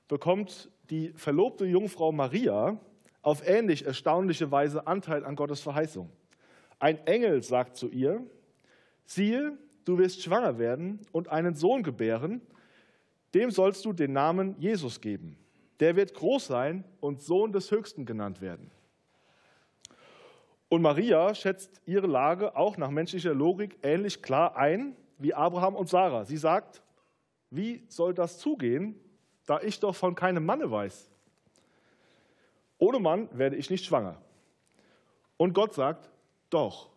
bekommt 0.07 0.69
die 0.91 1.09
verlobte 1.15 1.65
Jungfrau 1.65 2.11
Maria 2.11 2.77
auf 3.23 3.47
ähnlich 3.47 3.85
erstaunliche 3.85 4.51
Weise 4.51 4.85
Anteil 4.85 5.25
an 5.25 5.35
Gottes 5.35 5.61
Verheißung. 5.61 6.09
Ein 6.77 6.99
Engel 7.07 7.41
sagt 7.41 7.77
zu 7.77 7.89
ihr, 7.89 8.21
siehe, 9.05 9.57
du 9.85 9.97
wirst 9.97 10.21
schwanger 10.21 10.59
werden 10.59 10.99
und 11.11 11.29
einen 11.29 11.55
Sohn 11.55 11.81
gebären 11.81 12.41
dem 13.33 13.51
sollst 13.51 13.85
du 13.85 13.93
den 13.93 14.13
Namen 14.13 14.55
Jesus 14.59 15.01
geben. 15.01 15.37
Der 15.79 15.95
wird 15.95 16.13
groß 16.13 16.47
sein 16.47 16.83
und 16.99 17.21
Sohn 17.21 17.51
des 17.51 17.71
Höchsten 17.71 18.05
genannt 18.05 18.41
werden. 18.41 18.71
Und 20.69 20.81
Maria 20.81 21.35
schätzt 21.35 21.81
ihre 21.85 22.07
Lage 22.07 22.55
auch 22.55 22.77
nach 22.77 22.89
menschlicher 22.89 23.33
Logik 23.33 23.77
ähnlich 23.83 24.21
klar 24.21 24.55
ein 24.55 24.95
wie 25.17 25.33
Abraham 25.33 25.75
und 25.75 25.87
Sarah. 25.87 26.25
Sie 26.25 26.37
sagt, 26.37 26.81
wie 27.49 27.83
soll 27.87 28.13
das 28.13 28.39
zugehen, 28.39 28.99
da 29.45 29.59
ich 29.61 29.79
doch 29.79 29.95
von 29.95 30.15
keinem 30.15 30.45
Manne 30.45 30.71
weiß? 30.71 31.09
Ohne 32.79 32.99
Mann 32.99 33.29
werde 33.31 33.55
ich 33.55 33.69
nicht 33.69 33.85
schwanger. 33.85 34.19
Und 35.37 35.53
Gott 35.53 35.73
sagt, 35.73 36.09
doch. 36.49 36.89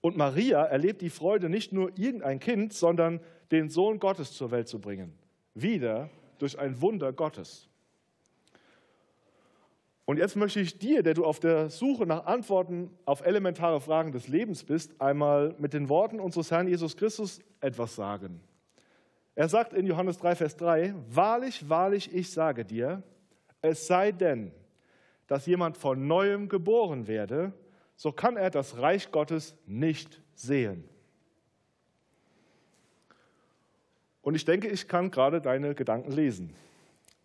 Und 0.00 0.16
Maria 0.16 0.64
erlebt 0.64 1.00
die 1.00 1.10
Freude, 1.10 1.48
nicht 1.48 1.72
nur 1.72 1.96
irgendein 1.98 2.40
Kind, 2.40 2.72
sondern 2.72 3.20
den 3.50 3.68
Sohn 3.68 3.98
Gottes 3.98 4.32
zur 4.32 4.50
Welt 4.50 4.68
zu 4.68 4.80
bringen. 4.80 5.12
Wieder 5.54 6.10
durch 6.38 6.58
ein 6.58 6.80
Wunder 6.80 7.12
Gottes. 7.12 7.68
Und 10.04 10.16
jetzt 10.16 10.36
möchte 10.36 10.60
ich 10.60 10.78
dir, 10.78 11.02
der 11.02 11.12
du 11.12 11.24
auf 11.26 11.38
der 11.38 11.68
Suche 11.68 12.06
nach 12.06 12.24
Antworten 12.24 12.90
auf 13.04 13.24
elementare 13.26 13.78
Fragen 13.80 14.10
des 14.10 14.26
Lebens 14.26 14.64
bist, 14.64 14.98
einmal 15.00 15.54
mit 15.58 15.74
den 15.74 15.90
Worten 15.90 16.18
unseres 16.18 16.50
Herrn 16.50 16.66
Jesus 16.66 16.96
Christus 16.96 17.40
etwas 17.60 17.94
sagen. 17.94 18.40
Er 19.34 19.48
sagt 19.48 19.74
in 19.74 19.86
Johannes 19.86 20.16
3, 20.16 20.34
Vers 20.34 20.56
3, 20.56 20.94
Wahrlich, 21.10 21.68
wahrlich, 21.68 22.14
ich 22.14 22.30
sage 22.30 22.64
dir, 22.64 23.02
es 23.60 23.86
sei 23.86 24.12
denn, 24.12 24.50
dass 25.26 25.44
jemand 25.44 25.76
von 25.76 26.06
neuem 26.06 26.48
geboren 26.48 27.06
werde, 27.06 27.52
so 27.94 28.10
kann 28.10 28.36
er 28.36 28.48
das 28.50 28.78
Reich 28.78 29.12
Gottes 29.12 29.56
nicht 29.66 30.22
sehen. 30.34 30.88
Und 34.22 34.34
ich 34.34 34.44
denke, 34.44 34.68
ich 34.68 34.88
kann 34.88 35.10
gerade 35.10 35.40
deine 35.40 35.74
Gedanken 35.74 36.12
lesen. 36.12 36.54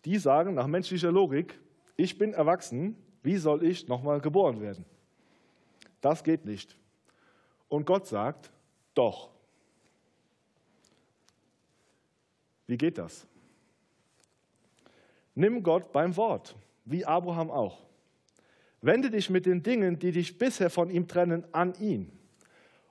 Die 0.04 0.18
sagen 0.18 0.54
nach 0.54 0.66
menschlicher 0.66 1.10
Logik, 1.10 1.58
ich 1.96 2.18
bin 2.18 2.32
erwachsen, 2.32 2.96
wie 3.22 3.36
soll 3.36 3.64
ich 3.64 3.88
nochmal 3.88 4.20
geboren 4.20 4.60
werden? 4.60 4.84
Das 6.00 6.22
geht 6.22 6.44
nicht. 6.44 6.76
Und 7.68 7.86
Gott 7.86 8.06
sagt, 8.06 8.50
doch. 8.94 9.30
Wie 12.66 12.76
geht 12.76 12.98
das? 12.98 13.26
Nimm 15.34 15.62
Gott 15.62 15.92
beim 15.92 16.16
Wort, 16.16 16.54
wie 16.84 17.04
Abraham 17.04 17.50
auch. 17.50 17.82
Wende 18.80 19.10
dich 19.10 19.30
mit 19.30 19.46
den 19.46 19.62
Dingen, 19.62 19.98
die 19.98 20.12
dich 20.12 20.38
bisher 20.38 20.70
von 20.70 20.90
ihm 20.90 21.08
trennen, 21.08 21.44
an 21.52 21.74
ihn. 21.80 22.12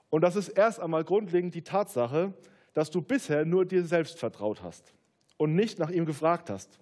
Und 0.09 0.21
das 0.21 0.35
ist 0.35 0.49
erst 0.49 0.79
einmal 0.79 1.03
grundlegend 1.03 1.55
die 1.55 1.63
Tatsache, 1.63 2.33
dass 2.73 2.89
du 2.89 3.01
bisher 3.01 3.45
nur 3.45 3.65
dir 3.65 3.85
selbst 3.85 4.19
vertraut 4.19 4.61
hast 4.61 4.93
und 5.37 5.55
nicht 5.55 5.79
nach 5.79 5.89
ihm 5.89 6.05
gefragt 6.05 6.49
hast. 6.49 6.79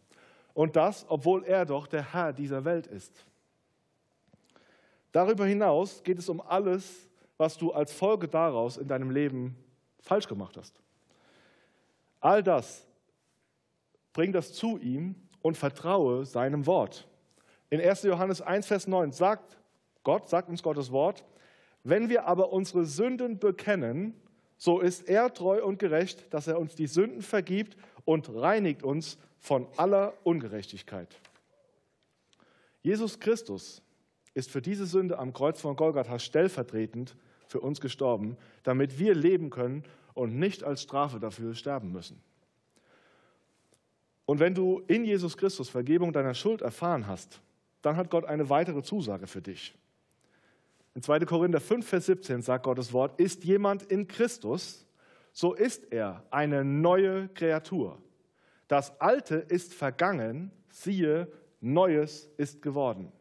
Und 0.53 0.75
das, 0.75 1.05
obwohl 1.07 1.43
er 1.45 1.65
doch 1.65 1.88
der 1.88 2.13
Herr 2.13 2.33
dieser 2.33 2.65
Welt 2.65 2.88
ist. 2.88 3.25
Darüber 5.12 5.45
hinaus 5.45 6.03
geht 6.03 6.19
es 6.19 6.29
um 6.29 6.41
alles, 6.41 7.10
was 7.38 7.57
du 7.57 7.71
als 7.71 7.91
Folge 7.91 8.27
daraus 8.27 8.77
in 8.77 8.88
deinem 8.88 9.12
Leben 9.12 9.55
falsch 10.00 10.27
gemacht 10.27 10.57
hast. 10.57 10.79
All 12.19 12.43
das, 12.43 12.88
bring 14.13 14.31
das 14.31 14.53
zu 14.53 14.77
ihm 14.77 15.15
und 15.41 15.57
vertraue 15.57 16.25
seinem 16.25 16.65
Wort. 16.65 17.07
In 17.69 17.81
1. 17.81 18.03
Johannes 18.03 18.41
1, 18.41 18.67
Vers 18.67 18.88
9 18.88 19.12
sagt 19.12 19.57
Gott, 20.03 20.29
sagt 20.29 20.50
uns 20.50 20.62
Gottes 20.62 20.91
Wort, 20.91 21.25
wenn 21.83 22.10
wir 22.10 22.27
aber 22.27 22.51
unsere 22.51 22.86
Sünden 22.86 23.39
bekennen, 23.39 24.13
so 24.63 24.80
ist 24.80 25.10
er 25.10 25.34
treu 25.34 25.65
und 25.65 25.80
gerecht, 25.80 26.32
dass 26.32 26.46
er 26.46 26.60
uns 26.60 26.75
die 26.75 26.86
Sünden 26.86 27.24
vergibt 27.24 27.75
und 28.06 28.30
reinigt 28.30 28.84
uns 28.84 29.18
von 29.39 29.65
aller 29.75 30.13
Ungerechtigkeit. 30.24 31.20
Jesus 32.84 33.20
Christus 33.20 33.82
ist 34.36 34.51
für 34.51 34.62
diese 34.62 34.86
Sünde 34.86 35.18
am 35.18 35.34
Kreuz 35.34 35.60
von 35.60 35.75
Golgatha 35.75 36.20
stellvertretend 36.20 37.15
für 37.48 37.60
uns 37.60 37.82
gestorben, 37.82 38.38
damit 38.62 39.00
wir 39.00 39.15
leben 39.15 39.50
können 39.50 39.84
und 40.13 40.38
nicht 40.38 40.63
als 40.63 40.84
Strafe 40.84 41.20
dafür 41.20 41.56
sterben 41.56 41.91
müssen. 41.91 42.22
Und 44.27 44.39
wenn 44.39 44.53
du 44.53 44.84
in 44.86 45.06
Jesus 45.06 45.38
Christus 45.38 45.70
Vergebung 45.70 46.13
deiner 46.13 46.36
Schuld 46.36 46.62
erfahren 46.62 47.08
hast, 47.08 47.41
dann 47.82 47.96
hat 47.96 48.12
Gott 48.12 48.25
eine 48.25 48.48
weitere 48.51 48.84
Zusage 48.84 49.25
für 49.25 49.41
dich. 49.41 49.74
In 50.93 51.01
2. 51.01 51.19
Korinther 51.21 51.62
5, 51.62 51.88
Vers 51.88 52.05
17 52.07 52.41
sagt 52.41 52.65
Gottes 52.65 52.91
Wort, 52.91 53.19
ist 53.19 53.43
jemand 53.45 53.83
in 53.83 54.07
Christus, 54.07 54.86
so 55.31 55.53
ist 55.53 55.91
er 55.91 56.25
eine 56.31 56.65
neue 56.65 57.29
Kreatur. 57.29 57.97
Das 58.67 58.99
Alte 58.99 59.36
ist 59.36 59.73
vergangen, 59.73 60.51
siehe, 60.69 61.32
Neues 61.62 62.27
ist 62.38 62.62
geworden. 62.62 63.12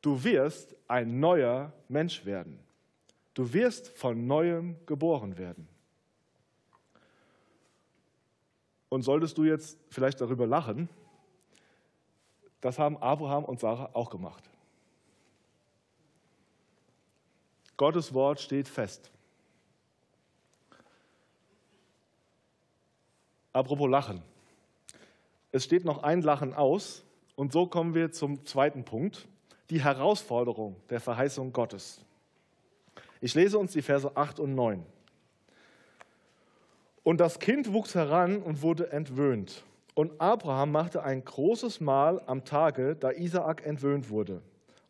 Du 0.00 0.22
wirst 0.22 0.76
ein 0.86 1.18
neuer 1.18 1.72
Mensch 1.88 2.24
werden. 2.24 2.60
Du 3.34 3.52
wirst 3.52 3.88
von 3.88 4.26
neuem 4.26 4.76
geboren 4.86 5.36
werden. 5.36 5.68
Und 8.88 9.02
solltest 9.02 9.36
du 9.36 9.44
jetzt 9.44 9.78
vielleicht 9.88 10.20
darüber 10.20 10.46
lachen, 10.46 10.88
das 12.60 12.78
haben 12.78 12.96
Abraham 12.98 13.44
und 13.44 13.58
Sarah 13.58 13.90
auch 13.92 14.08
gemacht. 14.08 14.48
Gottes 17.76 18.14
Wort 18.14 18.40
steht 18.40 18.68
fest. 18.68 19.10
Apropos 23.52 23.88
Lachen. 23.88 24.22
Es 25.52 25.64
steht 25.64 25.84
noch 25.84 26.02
ein 26.02 26.22
Lachen 26.22 26.54
aus 26.54 27.04
und 27.36 27.52
so 27.52 27.66
kommen 27.66 27.94
wir 27.94 28.12
zum 28.12 28.44
zweiten 28.44 28.84
Punkt, 28.84 29.28
die 29.70 29.82
Herausforderung 29.82 30.76
der 30.90 31.00
Verheißung 31.00 31.52
Gottes. 31.52 32.00
Ich 33.20 33.34
lese 33.34 33.58
uns 33.58 33.72
die 33.72 33.82
Verse 33.82 34.16
8 34.16 34.40
und 34.40 34.54
9. 34.54 34.84
Und 37.04 37.20
das 37.20 37.38
Kind 37.38 37.72
wuchs 37.72 37.94
heran 37.94 38.42
und 38.42 38.62
wurde 38.62 38.90
entwöhnt. 38.90 39.62
Und 39.94 40.20
Abraham 40.20 40.72
machte 40.72 41.02
ein 41.02 41.24
großes 41.24 41.80
Mahl 41.80 42.20
am 42.26 42.44
Tage, 42.44 42.96
da 42.96 43.12
Isaak 43.12 43.64
entwöhnt 43.64 44.10
wurde. 44.10 44.42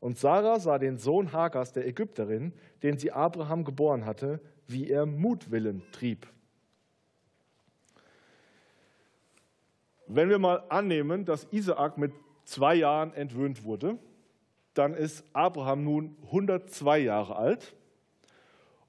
Und 0.05 0.19
Sarah 0.19 0.61
sah 0.61 0.79
den 0.79 0.99
Sohn 0.99 1.33
Hagars, 1.33 1.73
der 1.73 1.87
Ägypterin, 1.87 2.53
den 2.83 2.99
sie 2.99 3.11
Abraham 3.11 3.65
geboren 3.65 4.05
hatte, 4.05 4.39
wie 4.67 4.91
er 4.91 5.07
Mutwillen 5.07 5.83
trieb. 5.93 6.27
Wenn 10.07 10.29
wir 10.29 10.39
mal 10.39 10.63
annehmen, 10.69 11.25
dass 11.25 11.45
Isaak 11.51 11.97
mit 11.97 12.13
zwei 12.45 12.75
Jahren 12.75 13.15
entwöhnt 13.15 13.65
wurde, 13.65 13.97
dann 14.75 14.93
ist 14.93 15.25
Abraham 15.33 15.85
nun 15.85 16.17
102 16.25 16.99
Jahre 16.99 17.37
alt. 17.37 17.75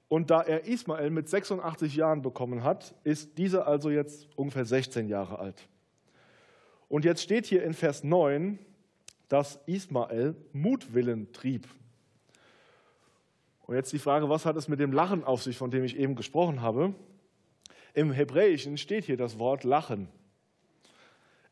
Und 0.08 0.30
da 0.30 0.42
er 0.42 0.66
Ismael 0.66 1.08
mit 1.08 1.30
86 1.30 1.96
Jahren 1.96 2.20
bekommen 2.20 2.62
hat, 2.62 2.94
ist 3.04 3.38
dieser 3.38 3.66
also 3.66 3.88
jetzt 3.88 4.28
ungefähr 4.36 4.66
16 4.66 5.08
Jahre 5.08 5.38
alt. 5.38 5.66
Und 6.90 7.06
jetzt 7.06 7.22
steht 7.22 7.46
hier 7.46 7.62
in 7.62 7.72
Vers 7.72 8.04
9, 8.04 8.58
dass 9.28 9.60
Ismael 9.66 10.36
Mutwillen 10.52 11.32
trieb. 11.32 11.66
Und 13.66 13.74
jetzt 13.74 13.92
die 13.92 13.98
Frage, 13.98 14.28
was 14.28 14.46
hat 14.46 14.56
es 14.56 14.68
mit 14.68 14.78
dem 14.78 14.92
Lachen 14.92 15.24
auf 15.24 15.42
sich, 15.42 15.56
von 15.56 15.70
dem 15.70 15.84
ich 15.84 15.96
eben 15.96 16.14
gesprochen 16.14 16.62
habe? 16.62 16.94
Im 17.94 18.12
Hebräischen 18.12 18.78
steht 18.78 19.04
hier 19.04 19.16
das 19.16 19.38
Wort 19.38 19.64
Lachen. 19.64 20.08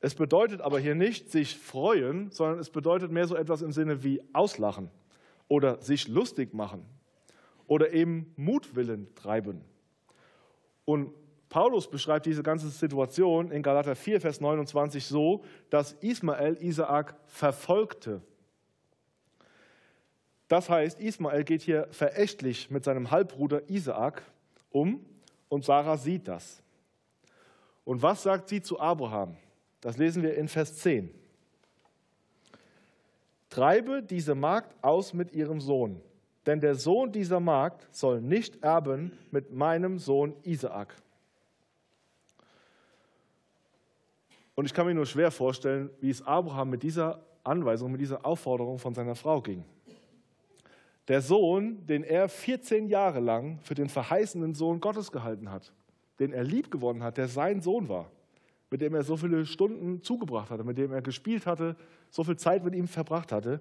Es 0.01 0.15
bedeutet 0.15 0.61
aber 0.61 0.79
hier 0.79 0.95
nicht 0.95 1.31
sich 1.31 1.57
freuen, 1.57 2.31
sondern 2.31 2.59
es 2.59 2.71
bedeutet 2.71 3.11
mehr 3.11 3.27
so 3.27 3.35
etwas 3.35 3.63
im 3.63 3.73
Sinne 3.73 4.05
wie 4.05 4.23
auslachen 4.33 4.91
oder 5.49 5.81
sich 5.81 6.09
lustig 6.09 6.53
machen 6.53 6.85
oder 7.67 7.93
eben 7.93 8.33
Mutwillen 8.37 9.13
treiben. 9.15 9.63
Und 10.85 11.15
Paulus 11.55 11.87
beschreibt 11.87 12.27
diese 12.27 12.43
ganze 12.43 12.69
Situation 12.69 13.53
in 13.53 13.63
Galater 13.63 13.95
4, 13.95 14.21
Vers 14.21 14.41
29 14.41 15.07
so, 15.07 15.45
dass 15.71 15.93
Ismael 16.01 16.61
Isaak 16.61 17.15
verfolgte. 17.27 18.23
Das 20.49 20.69
heißt, 20.69 20.99
Ismael 20.99 21.45
geht 21.45 21.63
hier 21.63 21.87
verächtlich 21.93 22.73
mit 22.73 22.83
seinem 22.83 23.13
Halbbruder 23.13 23.71
Isaak 23.71 24.25
um 24.71 25.07
und 25.49 25.65
Sarah 25.65 25.97
sieht 25.97 26.27
das. 26.27 26.61
Und 27.85 28.03
was 28.03 28.25
sagt 28.25 28.49
sie 28.49 28.61
zu 28.61 28.81
Abraham? 28.81 29.37
Das 29.81 29.97
lesen 29.97 30.25
wir 30.25 30.35
in 30.35 30.49
Vers 30.49 30.79
10. 30.79 31.09
Treibe 33.49 34.03
diese 34.03 34.35
Magd 34.35 34.75
aus 34.83 35.15
mit 35.15 35.31
ihrem 35.33 35.61
Sohn, 35.61 36.01
denn 36.47 36.59
der 36.59 36.75
Sohn 36.75 37.13
dieser 37.13 37.39
Magd 37.39 37.87
soll 37.95 38.21
nicht 38.21 38.61
erben 38.65 39.17
mit 39.31 39.53
meinem 39.53 40.01
Sohn 40.01 40.35
Isaak. 40.43 40.97
Und 44.55 44.67
ich 44.67 44.75
kann 44.75 44.87
mir 44.87 44.95
nur 44.95 45.07
schwer 45.07 45.31
vorstellen, 45.31 45.91
wie 46.01 46.11
es 46.11 46.23
Abraham 46.23 46.71
mit 46.71 46.83
dieser 46.83 47.25
Anweisung, 47.43 47.93
mit 47.93 48.01
dieser 48.01 48.25
Aufforderung 48.25 48.79
von 48.79 48.95
seiner 48.95 49.15
Frau 49.15 49.41
ging. 49.41 49.65
Der 51.09 51.21
Sohn, 51.21 51.87
den 51.87 52.03
er 52.03 52.29
14 52.29 52.89
Jahre 52.89 53.21
lang 53.21 53.59
für 53.63 53.75
den 53.75 53.89
verheißenen 53.89 54.55
Sohn 54.55 54.81
Gottes 54.81 55.13
gehalten 55.13 55.51
hat, 55.51 55.73
den 56.19 56.33
er 56.33 56.45
lieb 56.45 56.71
gewonnen 56.71 57.03
hat, 57.03 57.19
der 57.19 57.29
sein 57.29 57.61
Sohn 57.61 57.89
war 57.89 58.11
mit 58.75 58.81
dem 58.81 58.93
er 58.97 59.05
so 59.05 59.17
viele 59.17 59.47
Stunden 59.47 60.03
zugebracht 60.03 60.51
hatte, 60.51 60.65
mit 60.65 60.77
dem 60.79 60.93
er 60.93 61.01
gespielt 61.01 61.47
hatte, 61.47 61.77
so 62.11 62.25
viel 62.25 62.37
Zeit 62.37 62.65
mit 62.65 62.75
ihm 62.75 62.89
verbracht 62.89 63.31
hatte, 63.31 63.61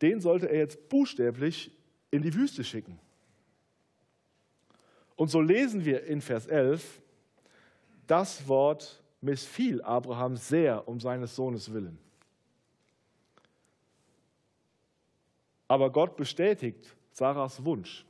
den 0.00 0.20
sollte 0.20 0.48
er 0.48 0.58
jetzt 0.58 0.88
buchstäblich 0.88 1.72
in 2.12 2.22
die 2.22 2.32
Wüste 2.32 2.62
schicken. 2.62 3.00
Und 5.16 5.32
so 5.32 5.40
lesen 5.40 5.84
wir 5.84 6.04
in 6.04 6.20
Vers 6.20 6.46
11, 6.46 7.02
das 8.06 8.46
Wort 8.46 9.02
missfiel 9.26 9.82
Abraham 9.82 10.36
sehr 10.36 10.88
um 10.88 10.98
seines 10.98 11.36
Sohnes 11.36 11.72
willen. 11.72 11.98
Aber 15.68 15.90
Gott 15.90 16.16
bestätigt 16.16 16.96
Sarahs 17.12 17.64
Wunsch. 17.64 18.06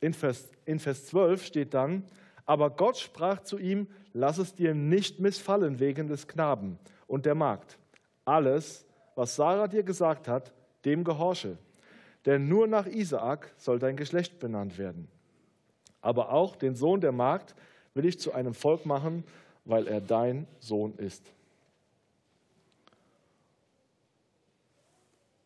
In 0.00 0.14
Vers, 0.14 0.50
in 0.64 0.78
Vers 0.78 1.06
12 1.06 1.44
steht 1.44 1.74
dann, 1.74 2.04
aber 2.44 2.70
Gott 2.70 2.96
sprach 2.96 3.42
zu 3.42 3.58
ihm, 3.58 3.86
lass 4.12 4.38
es 4.38 4.54
dir 4.54 4.74
nicht 4.74 5.20
missfallen 5.20 5.78
wegen 5.78 6.08
des 6.08 6.26
Knaben 6.26 6.78
und 7.06 7.26
der 7.26 7.34
Magd. 7.34 7.78
Alles, 8.24 8.86
was 9.14 9.36
Sarah 9.36 9.68
dir 9.68 9.82
gesagt 9.82 10.28
hat, 10.28 10.52
dem 10.84 11.04
gehorche. 11.04 11.58
Denn 12.24 12.48
nur 12.48 12.66
nach 12.66 12.86
Isaak 12.86 13.52
soll 13.56 13.78
dein 13.78 13.96
Geschlecht 13.96 14.38
benannt 14.38 14.78
werden. 14.78 15.08
Aber 16.00 16.32
auch 16.32 16.56
den 16.56 16.74
Sohn 16.74 17.00
der 17.00 17.12
Magd 17.12 17.54
will 17.94 18.04
ich 18.04 18.20
zu 18.20 18.32
einem 18.32 18.54
Volk 18.54 18.86
machen, 18.86 19.24
weil 19.66 19.86
er 19.88 20.00
dein 20.00 20.46
Sohn 20.60 20.94
ist. 20.96 21.30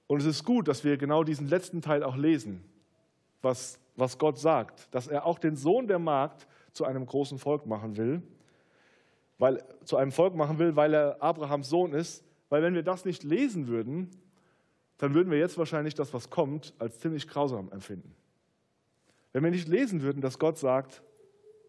Und 0.06 0.20
es 0.20 0.26
ist 0.26 0.44
gut, 0.44 0.68
dass 0.68 0.85
wir 0.85 0.96
genau 0.96 1.24
diesen 1.24 1.48
letzten 1.48 1.83
Teil 1.83 2.02
auch 2.02 2.16
lesen, 2.16 2.62
was, 3.42 3.78
was 3.96 4.18
Gott 4.18 4.38
sagt, 4.38 4.94
dass 4.94 5.06
er 5.06 5.24
auch 5.24 5.38
den 5.38 5.56
Sohn 5.56 5.87
der 5.87 5.98
Magd 5.98 6.46
zu 6.72 6.85
einem 6.85 7.06
großen 7.06 7.38
Volk 7.38 7.66
machen 7.66 7.96
will, 7.96 8.22
weil, 9.38 9.64
zu 9.85 9.96
einem 9.96 10.12
Volk 10.12 10.35
machen 10.35 10.59
will, 10.59 10.76
weil 10.76 10.94
er 10.94 11.22
Abrahams 11.22 11.68
Sohn 11.68 11.92
ist. 11.92 12.22
Weil 12.50 12.62
wenn 12.62 12.74
wir 12.74 12.83
das 12.83 13.04
nicht 13.04 13.22
lesen 13.22 13.68
würden, 13.68 14.11
dann 14.98 15.14
würden 15.14 15.30
wir 15.30 15.38
jetzt 15.38 15.56
wahrscheinlich 15.56 15.94
das, 15.94 16.12
was 16.12 16.28
kommt, 16.28 16.74
als 16.78 16.98
ziemlich 16.98 17.26
grausam 17.26 17.72
empfinden. 17.72 18.14
Wenn 19.33 19.44
wir 19.44 19.50
nicht 19.50 19.68
lesen 19.68 20.02
würden, 20.02 20.20
dass 20.20 20.38
Gott 20.38 20.59
sagt, 20.59 21.02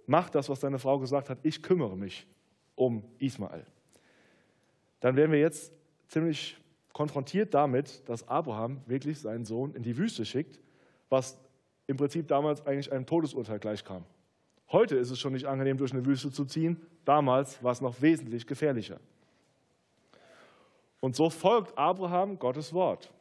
mach 0.07 0.29
das, 0.29 0.49
was 0.49 0.59
deine 0.59 0.79
Frau 0.79 0.99
gesagt 0.99 1.29
hat, 1.29 1.37
ich 1.43 1.61
kümmere 1.61 1.95
mich 1.95 2.27
um 2.75 3.03
Ismael, 3.19 3.65
dann 4.99 5.15
wären 5.15 5.31
wir 5.31 5.39
jetzt 5.39 5.73
ziemlich 6.07 6.57
konfrontiert 6.93 7.53
damit, 7.53 8.07
dass 8.09 8.27
Abraham 8.27 8.81
wirklich 8.85 9.19
seinen 9.19 9.45
Sohn 9.45 9.73
in 9.73 9.83
die 9.83 9.97
Wüste 9.97 10.25
schickt, 10.25 10.59
was 11.09 11.37
im 11.87 11.97
Prinzip 11.97 12.27
damals 12.27 12.65
eigentlich 12.65 12.91
einem 12.91 13.05
Todesurteil 13.05 13.59
gleichkam. 13.59 14.05
Heute 14.71 14.95
ist 14.95 15.09
es 15.09 15.19
schon 15.19 15.33
nicht 15.33 15.45
angenehm, 15.45 15.77
durch 15.77 15.91
eine 15.91 16.05
Wüste 16.05 16.31
zu 16.31 16.45
ziehen. 16.45 16.81
Damals 17.03 17.61
war 17.61 17.71
es 17.71 17.81
noch 17.81 18.01
wesentlich 18.01 18.47
gefährlicher. 18.47 18.99
Und 21.01 21.15
so 21.15 21.29
folgt 21.29 21.77
Abraham 21.77 22.39
Gottes 22.39 22.73
Wort. 22.73 23.11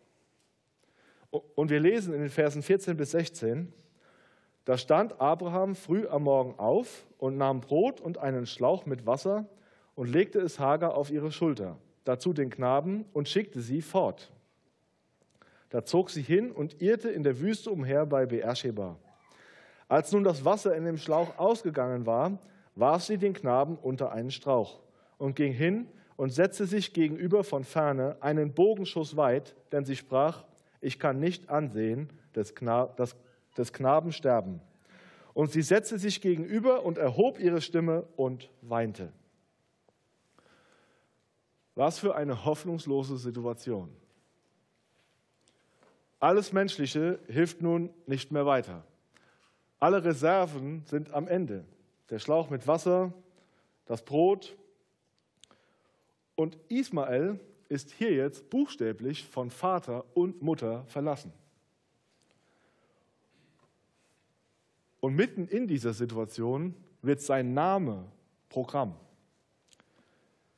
Und 1.31 1.71
wir 1.71 1.81
lesen 1.81 2.13
in 2.13 2.21
den 2.21 2.29
Versen 2.29 2.63
14 2.63 2.97
bis 2.97 3.13
16, 3.13 3.73
da 4.65 4.77
stand 4.77 5.21
Abraham 5.21 5.75
früh 5.75 6.07
am 6.07 6.25
Morgen 6.25 6.59
auf 6.59 7.07
und 7.19 7.37
nahm 7.37 7.61
Brot 7.61 8.01
und 8.01 8.19
einen 8.19 8.47
Schlauch 8.47 8.87
mit 8.87 9.07
Wasser 9.07 9.47
und 9.95 10.09
legte 10.09 10.41
es 10.41 10.59
Hagar 10.59 10.95
auf 10.95 11.11
ihre 11.11 11.33
Schulter, 11.33 11.77
dazu 12.05 12.33
den 12.33 12.51
Knaben 12.51 13.05
und 13.13 13.29
schickte 13.29 13.61
sie 13.61 13.83
fort. 13.83 14.31
Da 15.71 15.85
zog 15.85 16.11
sie 16.11 16.23
hin 16.23 16.51
und 16.51 16.83
irrte 16.83 17.11
in 17.11 17.23
der 17.23 17.41
Wüste 17.41 17.71
umher 17.71 18.05
bei 18.07 18.27
Beersheba. 18.27 18.97
Als 19.89 20.13
nun 20.13 20.25
das 20.25 20.45
Wasser 20.45 20.77
in 20.77 20.85
dem 20.85 20.99
Schlauch 20.99 21.39
ausgegangen 21.39 22.07
war, 22.07 22.39
warf 22.75 23.03
sie 23.03 23.19
den 23.19 23.33
Knaben 23.33 23.77
unter 23.77 24.13
einen 24.13 24.31
Strauch 24.31 24.81
und 25.19 25.37
ging 25.37 25.53
hin 25.53 25.87
und 26.17 26.31
setzte 26.31 26.67
sich 26.67 26.93
gegenüber 26.93 27.45
von 27.45 27.65
ferne 27.65 28.17
einen 28.21 28.53
Bogenschuss 28.53 29.17
weit, 29.17 29.55
denn 29.73 29.85
sie 29.85 29.97
sprach, 29.97 30.45
ich 30.81 30.99
kann 30.99 31.19
nicht 31.19 31.51
ansehen 31.51 32.11
des, 33.57 33.73
Knaben 33.73 34.13
sterben. 34.13 34.61
Und 35.35 35.53
sie 35.53 35.63
setzte 35.63 35.99
sich 35.99 36.21
gegenüber 36.21 36.85
und 36.85 36.99
erhob 36.99 37.39
ihre 37.39 37.61
Stimme 37.61 38.03
und 38.17 38.51
weinte. 38.63 39.13
Was 41.75 41.99
für 41.99 42.15
eine 42.15 42.45
hoffnungslose 42.45 43.17
Situation. 43.17 43.95
Alles 46.19 46.53
Menschliche 46.53 47.19
hilft 47.29 47.63
nun 47.63 47.91
nicht 48.07 48.31
mehr 48.31 48.45
weiter. 48.45 48.85
Alle 49.79 50.05
Reserven 50.05 50.83
sind 50.85 51.15
am 51.15 51.27
Ende. 51.27 51.65
Der 52.11 52.19
Schlauch 52.19 52.51
mit 52.51 52.67
Wasser, 52.67 53.15
das 53.87 54.05
Brot. 54.05 54.57
Und 56.35 56.59
Ismael 56.69 57.41
ist 57.71 57.93
hier 57.93 58.13
jetzt 58.13 58.51
buchstäblich 58.51 59.25
von 59.25 59.51
Vater 59.51 60.05
und 60.15 60.43
Mutter 60.43 60.85
verlassen. 60.87 61.33
Und 65.01 65.17
mitten 65.17 65.49
in 65.49 65.67
dieser 65.67 65.93
Situation 65.93 66.75
wird 67.03 67.21
sein 67.21 67.55
Name 67.55 68.05
Programm. 68.49 68.95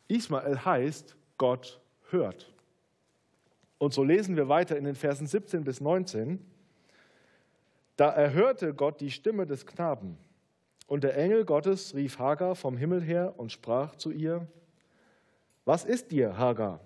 Ismael 0.08 0.64
heißt, 0.64 1.16
Gott 1.38 1.80
hört. 2.10 2.52
Und 3.78 3.94
so 3.94 4.04
lesen 4.04 4.36
wir 4.36 4.48
weiter 4.48 4.76
in 4.76 4.84
den 4.84 4.94
Versen 4.94 5.26
17 5.26 5.64
bis 5.64 5.80
19. 5.80 6.44
Da 7.96 8.10
erhörte 8.10 8.74
Gott 8.74 9.00
die 9.00 9.10
Stimme 9.10 9.46
des 9.46 9.66
Knaben. 9.66 10.18
Und 10.86 11.04
der 11.04 11.16
Engel 11.16 11.44
Gottes 11.44 11.94
rief 11.94 12.18
Hagar 12.18 12.54
vom 12.54 12.76
Himmel 12.76 13.02
her 13.02 13.34
und 13.38 13.52
sprach 13.52 13.96
zu 13.96 14.10
ihr, 14.10 14.46
Was 15.64 15.84
ist 15.84 16.10
dir, 16.10 16.36
Hagar? 16.36 16.80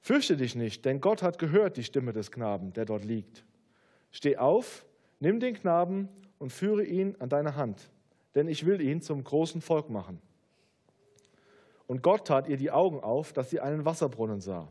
Fürchte 0.00 0.36
dich 0.36 0.54
nicht, 0.54 0.84
denn 0.84 1.00
Gott 1.00 1.22
hat 1.22 1.38
gehört 1.38 1.76
die 1.76 1.84
Stimme 1.84 2.12
des 2.12 2.30
Knaben, 2.30 2.72
der 2.72 2.84
dort 2.84 3.04
liegt. 3.04 3.44
Steh 4.10 4.36
auf, 4.36 4.86
nimm 5.20 5.40
den 5.40 5.54
Knaben 5.54 6.08
und 6.38 6.52
führe 6.52 6.84
ihn 6.84 7.16
an 7.18 7.28
deine 7.28 7.56
Hand, 7.56 7.90
denn 8.34 8.48
ich 8.48 8.66
will 8.66 8.80
ihn 8.80 9.02
zum 9.02 9.24
großen 9.24 9.60
Volk 9.60 9.90
machen. 9.90 10.20
Und 11.86 12.02
Gott 12.02 12.26
tat 12.26 12.48
ihr 12.48 12.56
die 12.56 12.70
Augen 12.70 13.00
auf, 13.00 13.32
dass 13.32 13.50
sie 13.50 13.60
einen 13.60 13.84
Wasserbrunnen 13.84 14.40
sah. 14.40 14.68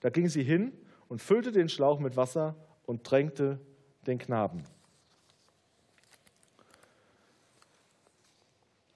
Da 0.00 0.10
ging 0.10 0.28
sie 0.28 0.42
hin 0.42 0.72
und 1.08 1.22
füllte 1.22 1.52
den 1.52 1.68
Schlauch 1.68 2.00
mit 2.00 2.16
Wasser 2.16 2.56
und 2.84 3.04
tränkte 3.04 3.60
den 4.06 4.18
Knaben. 4.18 4.62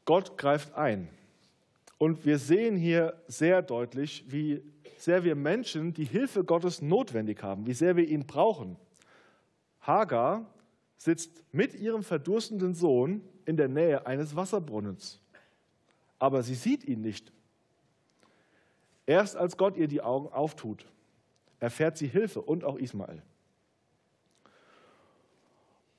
Gott 0.05 0.37
greift 0.37 0.75
ein. 0.75 1.09
Und 1.99 2.27
wir 2.27 2.39
sehen 2.39 2.77
hier 2.77 3.23
sehr 3.29 3.63
deutlich, 3.63 4.25
wie 4.27 4.63
sehr 4.99 5.23
wir 5.23 5.37
Menschen 5.37 5.95
die 5.95 6.05
Hilfe 6.05 6.45
Gottes 6.45 6.83
notwendig 6.83 7.43
haben, 7.43 7.67
wie 7.67 7.75
sehr 7.75 7.97
wir 7.97 8.09
ihn 8.09 8.27
brauchen. 8.27 8.77
Hagar 9.81 10.47
sitzt 11.03 11.43
mit 11.51 11.75
ihrem 11.75 12.05
verdurstenden 12.05 12.75
Sohn 12.75 13.23
in 13.45 13.57
der 13.57 13.67
Nähe 13.67 14.07
eines 14.07 14.37
Wasserbrunnens, 14.37 15.21
aber 16.21 16.45
sie 16.45 16.55
sieht 16.55 16.85
ihn 16.85 17.01
nicht. 17.01 17.33
Erst 19.05 19.37
als 19.37 19.57
Gott 19.57 19.77
ihr 19.77 19.89
die 19.89 20.01
Augen 20.01 20.29
auftut, 20.29 20.87
erfährt 21.59 21.99
sie 21.99 22.07
Hilfe 22.07 22.41
und 22.41 22.63
auch 22.63 22.79
Ismael. 22.79 23.21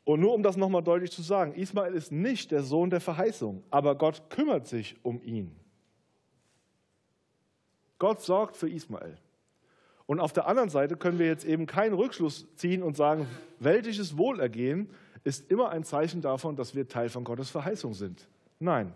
Und 0.06 0.22
nur 0.22 0.34
um 0.34 0.42
das 0.42 0.56
nochmal 0.56 0.84
deutlich 0.84 1.12
zu 1.12 1.22
sagen, 1.22 1.54
Ismael 1.54 1.94
ist 1.94 2.14
nicht 2.14 2.52
der 2.52 2.64
Sohn 2.64 2.90
der 2.90 3.02
Verheißung, 3.02 3.62
aber 3.72 3.96
Gott 3.96 4.30
kümmert 4.30 4.68
sich 4.68 4.96
um 5.04 5.22
ihn. 5.22 5.54
Gott 8.00 8.22
sorgt 8.22 8.56
für 8.56 8.70
Ismael. 8.70 9.18
Und 10.06 10.20
auf 10.20 10.34
der 10.34 10.48
anderen 10.48 10.70
Seite 10.70 10.98
können 10.98 11.20
wir 11.20 11.28
jetzt 11.28 11.46
eben 11.46 11.66
keinen 11.66 11.94
Rückschluss 11.94 12.46
ziehen 12.56 12.84
und 12.84 12.96
sagen, 12.96 13.28
weltliches 13.60 14.18
Wohlergehen 14.18 14.90
ist 15.24 15.50
immer 15.50 15.70
ein 15.70 15.84
Zeichen 15.84 16.22
davon, 16.22 16.56
dass 16.56 16.76
wir 16.76 16.88
Teil 16.88 17.10
von 17.10 17.24
Gottes 17.24 17.50
Verheißung 17.50 17.94
sind. 17.94 18.28
Nein. 18.60 18.94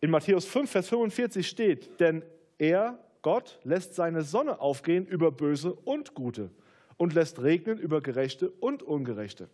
In 0.00 0.10
Matthäus 0.10 0.44
5, 0.44 0.70
Vers 0.70 0.88
45 0.88 1.48
steht, 1.48 1.98
denn 1.98 2.22
er, 2.58 2.98
Gott, 3.22 3.58
lässt 3.64 3.94
seine 3.94 4.22
Sonne 4.22 4.60
aufgehen 4.60 5.06
über 5.06 5.32
Böse 5.32 5.72
und 5.72 6.14
Gute 6.14 6.50
und 6.96 7.14
lässt 7.14 7.42
regnen 7.42 7.78
über 7.78 8.00
Gerechte 8.00 8.50
und 8.50 8.84
Ungerechte. 8.84 9.48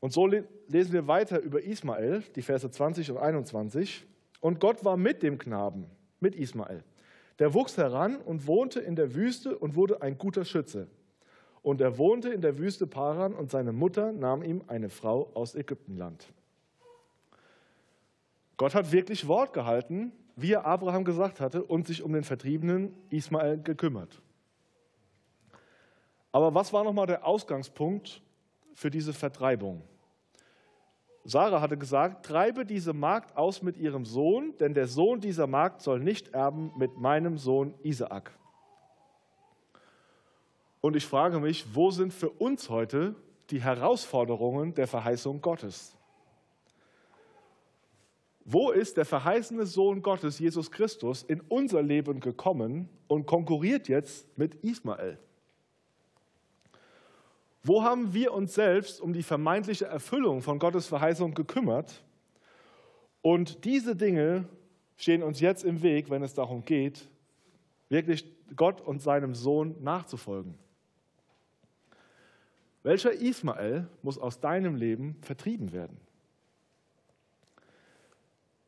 Und 0.00 0.12
so 0.12 0.26
lesen 0.26 0.92
wir 0.92 1.08
weiter 1.08 1.40
über 1.40 1.62
Ismael, 1.62 2.22
die 2.36 2.42
Verse 2.42 2.70
20 2.70 3.10
und 3.10 3.18
21. 3.18 4.06
Und 4.40 4.60
Gott 4.60 4.84
war 4.84 4.96
mit 4.96 5.22
dem 5.22 5.38
Knaben, 5.38 5.86
mit 6.20 6.34
Ismael. 6.34 6.84
Der 7.38 7.52
wuchs 7.54 7.76
heran 7.76 8.16
und 8.16 8.46
wohnte 8.46 8.80
in 8.80 8.96
der 8.96 9.14
Wüste 9.14 9.58
und 9.58 9.74
wurde 9.74 10.02
ein 10.02 10.18
guter 10.18 10.44
Schütze. 10.44 10.88
Und 11.62 11.80
er 11.80 11.98
wohnte 11.98 12.30
in 12.30 12.40
der 12.40 12.58
Wüste 12.58 12.86
Paran 12.86 13.34
und 13.34 13.50
seine 13.50 13.72
Mutter 13.72 14.12
nahm 14.12 14.42
ihm 14.42 14.62
eine 14.68 14.88
Frau 14.88 15.30
aus 15.34 15.54
Ägyptenland. 15.54 16.26
Gott 18.56 18.74
hat 18.74 18.92
wirklich 18.92 19.26
Wort 19.28 19.52
gehalten, 19.52 20.12
wie 20.36 20.52
er 20.52 20.64
Abraham 20.64 21.04
gesagt 21.04 21.40
hatte, 21.40 21.64
und 21.64 21.86
sich 21.86 22.02
um 22.02 22.12
den 22.12 22.24
vertriebenen 22.24 22.94
Ismael 23.10 23.60
gekümmert. 23.60 24.22
Aber 26.32 26.54
was 26.54 26.72
war 26.72 26.84
nochmal 26.84 27.06
der 27.06 27.26
Ausgangspunkt 27.26 28.22
für 28.74 28.90
diese 28.90 29.12
Vertreibung? 29.12 29.82
Sarah 31.28 31.60
hatte 31.60 31.76
gesagt, 31.76 32.24
treibe 32.24 32.64
diese 32.64 32.92
Magd 32.92 33.36
aus 33.36 33.60
mit 33.60 33.76
ihrem 33.76 34.04
Sohn, 34.04 34.54
denn 34.60 34.74
der 34.74 34.86
Sohn 34.86 35.20
dieser 35.20 35.48
Magd 35.48 35.82
soll 35.82 35.98
nicht 35.98 36.28
erben 36.28 36.70
mit 36.76 36.98
meinem 36.98 37.36
Sohn 37.36 37.74
Isaak. 37.82 38.30
Und 40.80 40.94
ich 40.94 41.04
frage 41.04 41.40
mich, 41.40 41.74
wo 41.74 41.90
sind 41.90 42.14
für 42.14 42.30
uns 42.30 42.70
heute 42.70 43.16
die 43.50 43.60
Herausforderungen 43.60 44.74
der 44.74 44.86
Verheißung 44.86 45.40
Gottes? 45.40 45.96
Wo 48.44 48.70
ist 48.70 48.96
der 48.96 49.04
verheißene 49.04 49.66
Sohn 49.66 50.02
Gottes, 50.02 50.38
Jesus 50.38 50.70
Christus, 50.70 51.24
in 51.24 51.40
unser 51.40 51.82
Leben 51.82 52.20
gekommen 52.20 52.88
und 53.08 53.26
konkurriert 53.26 53.88
jetzt 53.88 54.38
mit 54.38 54.54
Ismael? 54.62 55.18
Wo 57.66 57.82
haben 57.82 58.14
wir 58.14 58.32
uns 58.32 58.54
selbst 58.54 59.00
um 59.00 59.12
die 59.12 59.24
vermeintliche 59.24 59.86
Erfüllung 59.86 60.40
von 60.40 60.60
Gottes 60.60 60.86
Verheißung 60.86 61.34
gekümmert? 61.34 62.04
Und 63.22 63.64
diese 63.64 63.96
Dinge 63.96 64.48
stehen 64.96 65.24
uns 65.24 65.40
jetzt 65.40 65.64
im 65.64 65.82
Weg, 65.82 66.08
wenn 66.08 66.22
es 66.22 66.32
darum 66.32 66.64
geht, 66.64 67.08
wirklich 67.88 68.24
Gott 68.54 68.80
und 68.80 69.02
seinem 69.02 69.34
Sohn 69.34 69.82
nachzufolgen. 69.82 70.54
Welcher 72.84 73.12
Ismael 73.12 73.88
muss 74.00 74.16
aus 74.16 74.38
deinem 74.38 74.76
Leben 74.76 75.16
vertrieben 75.22 75.72
werden? 75.72 75.98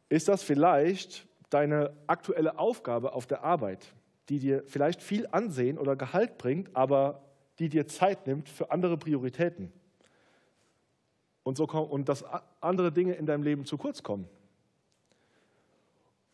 Ist 0.09 0.27
das 0.27 0.43
vielleicht 0.43 1.29
deine 1.51 1.93
aktuelle 2.09 2.59
Aufgabe 2.59 3.13
auf 3.13 3.29
der 3.29 3.45
Arbeit, 3.45 3.95
die 4.29 4.41
dir 4.41 4.65
vielleicht 4.67 5.05
viel 5.05 5.29
Ansehen 5.31 5.79
oder 5.79 5.95
Gehalt 5.95 6.37
bringt, 6.37 6.75
aber 6.75 7.28
die 7.59 7.69
dir 7.69 7.87
Zeit 7.87 8.27
nimmt 8.27 8.49
für 8.49 8.71
andere 8.71 8.97
Prioritäten? 8.97 9.73
Und, 11.43 11.57
so, 11.57 11.65
und 11.65 12.09
dass 12.09 12.25
andere 12.61 12.93
Dinge 12.93 13.15
in 13.15 13.27
deinem 13.27 13.43
Leben 13.43 13.65
zu 13.65 13.79
kurz 13.79 14.03
kommen? 14.03 14.29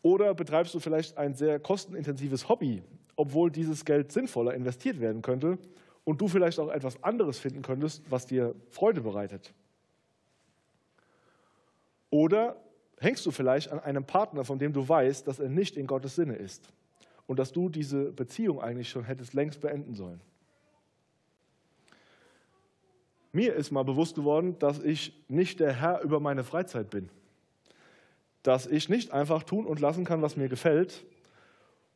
Oder 0.01 0.35
betreibst 0.35 0.73
du 0.75 0.79
vielleicht 0.79 1.17
ein 1.17 1.33
sehr 1.33 1.59
kostenintensives 1.59 2.47
Hobby, 2.47 2.83
obwohl 3.15 3.49
dieses 3.49 3.85
Geld 3.85 4.11
sinnvoller 4.11 4.53
investiert 4.53 4.99
werden 4.99 5.21
könnte 5.21 5.57
und 6.03 6.21
du 6.21 6.27
vielleicht 6.27 6.59
auch 6.59 6.69
etwas 6.69 7.01
anderes 7.03 7.39
finden 7.39 7.61
könntest, 7.61 8.03
was 8.09 8.25
dir 8.25 8.53
Freude 8.69 9.01
bereitet. 9.01 9.53
Oder 12.09 12.55
hängst 12.99 13.25
du 13.25 13.31
vielleicht 13.31 13.71
an 13.71 13.79
einem 13.79 14.05
Partner, 14.05 14.45
von 14.45 14.59
dem 14.59 14.73
du 14.73 14.87
weißt, 14.87 15.27
dass 15.27 15.39
er 15.39 15.49
nicht 15.49 15.75
in 15.75 15.87
Gottes 15.87 16.15
Sinne 16.15 16.35
ist 16.35 16.69
und 17.25 17.39
dass 17.39 17.51
du 17.51 17.69
diese 17.69 18.11
Beziehung 18.11 18.61
eigentlich 18.61 18.89
schon 18.89 19.03
hättest 19.03 19.33
längst 19.33 19.59
beenden 19.61 19.95
sollen. 19.95 20.21
Mir 23.35 23.53
ist 23.53 23.69
mal 23.69 23.83
bewusst 23.83 24.15
geworden, 24.15 24.57
dass 24.59 24.79
ich 24.79 25.11
nicht 25.27 25.59
der 25.59 25.73
Herr 25.73 26.01
über 26.03 26.21
meine 26.21 26.45
Freizeit 26.45 26.89
bin. 26.89 27.09
Dass 28.43 28.65
ich 28.65 28.87
nicht 28.87 29.11
einfach 29.11 29.43
tun 29.43 29.65
und 29.65 29.81
lassen 29.81 30.05
kann, 30.05 30.21
was 30.21 30.37
mir 30.37 30.47
gefällt. 30.47 31.03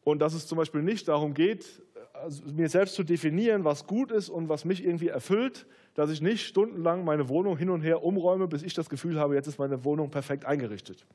Und 0.03 0.19
dass 0.19 0.33
es 0.33 0.47
zum 0.47 0.57
Beispiel 0.57 0.81
nicht 0.81 1.07
darum 1.07 1.33
geht, 1.33 1.81
also 2.11 2.43
mir 2.51 2.67
selbst 2.67 2.95
zu 2.95 3.03
definieren, 3.03 3.63
was 3.63 3.87
gut 3.87 4.11
ist 4.11 4.27
und 4.27 4.49
was 4.49 4.65
mich 4.65 4.83
irgendwie 4.83 5.07
erfüllt, 5.07 5.65
dass 5.93 6.09
ich 6.09 6.19
nicht 6.19 6.45
stundenlang 6.45 7.05
meine 7.05 7.29
Wohnung 7.29 7.57
hin 7.57 7.69
und 7.69 7.83
her 7.83 8.03
umräume, 8.03 8.49
bis 8.49 8.61
ich 8.61 8.73
das 8.73 8.89
Gefühl 8.89 9.17
habe, 9.17 9.35
jetzt 9.35 9.47
ist 9.47 9.59
meine 9.59 9.85
Wohnung 9.85 10.11
perfekt 10.11 10.43
eingerichtet. 10.43 11.05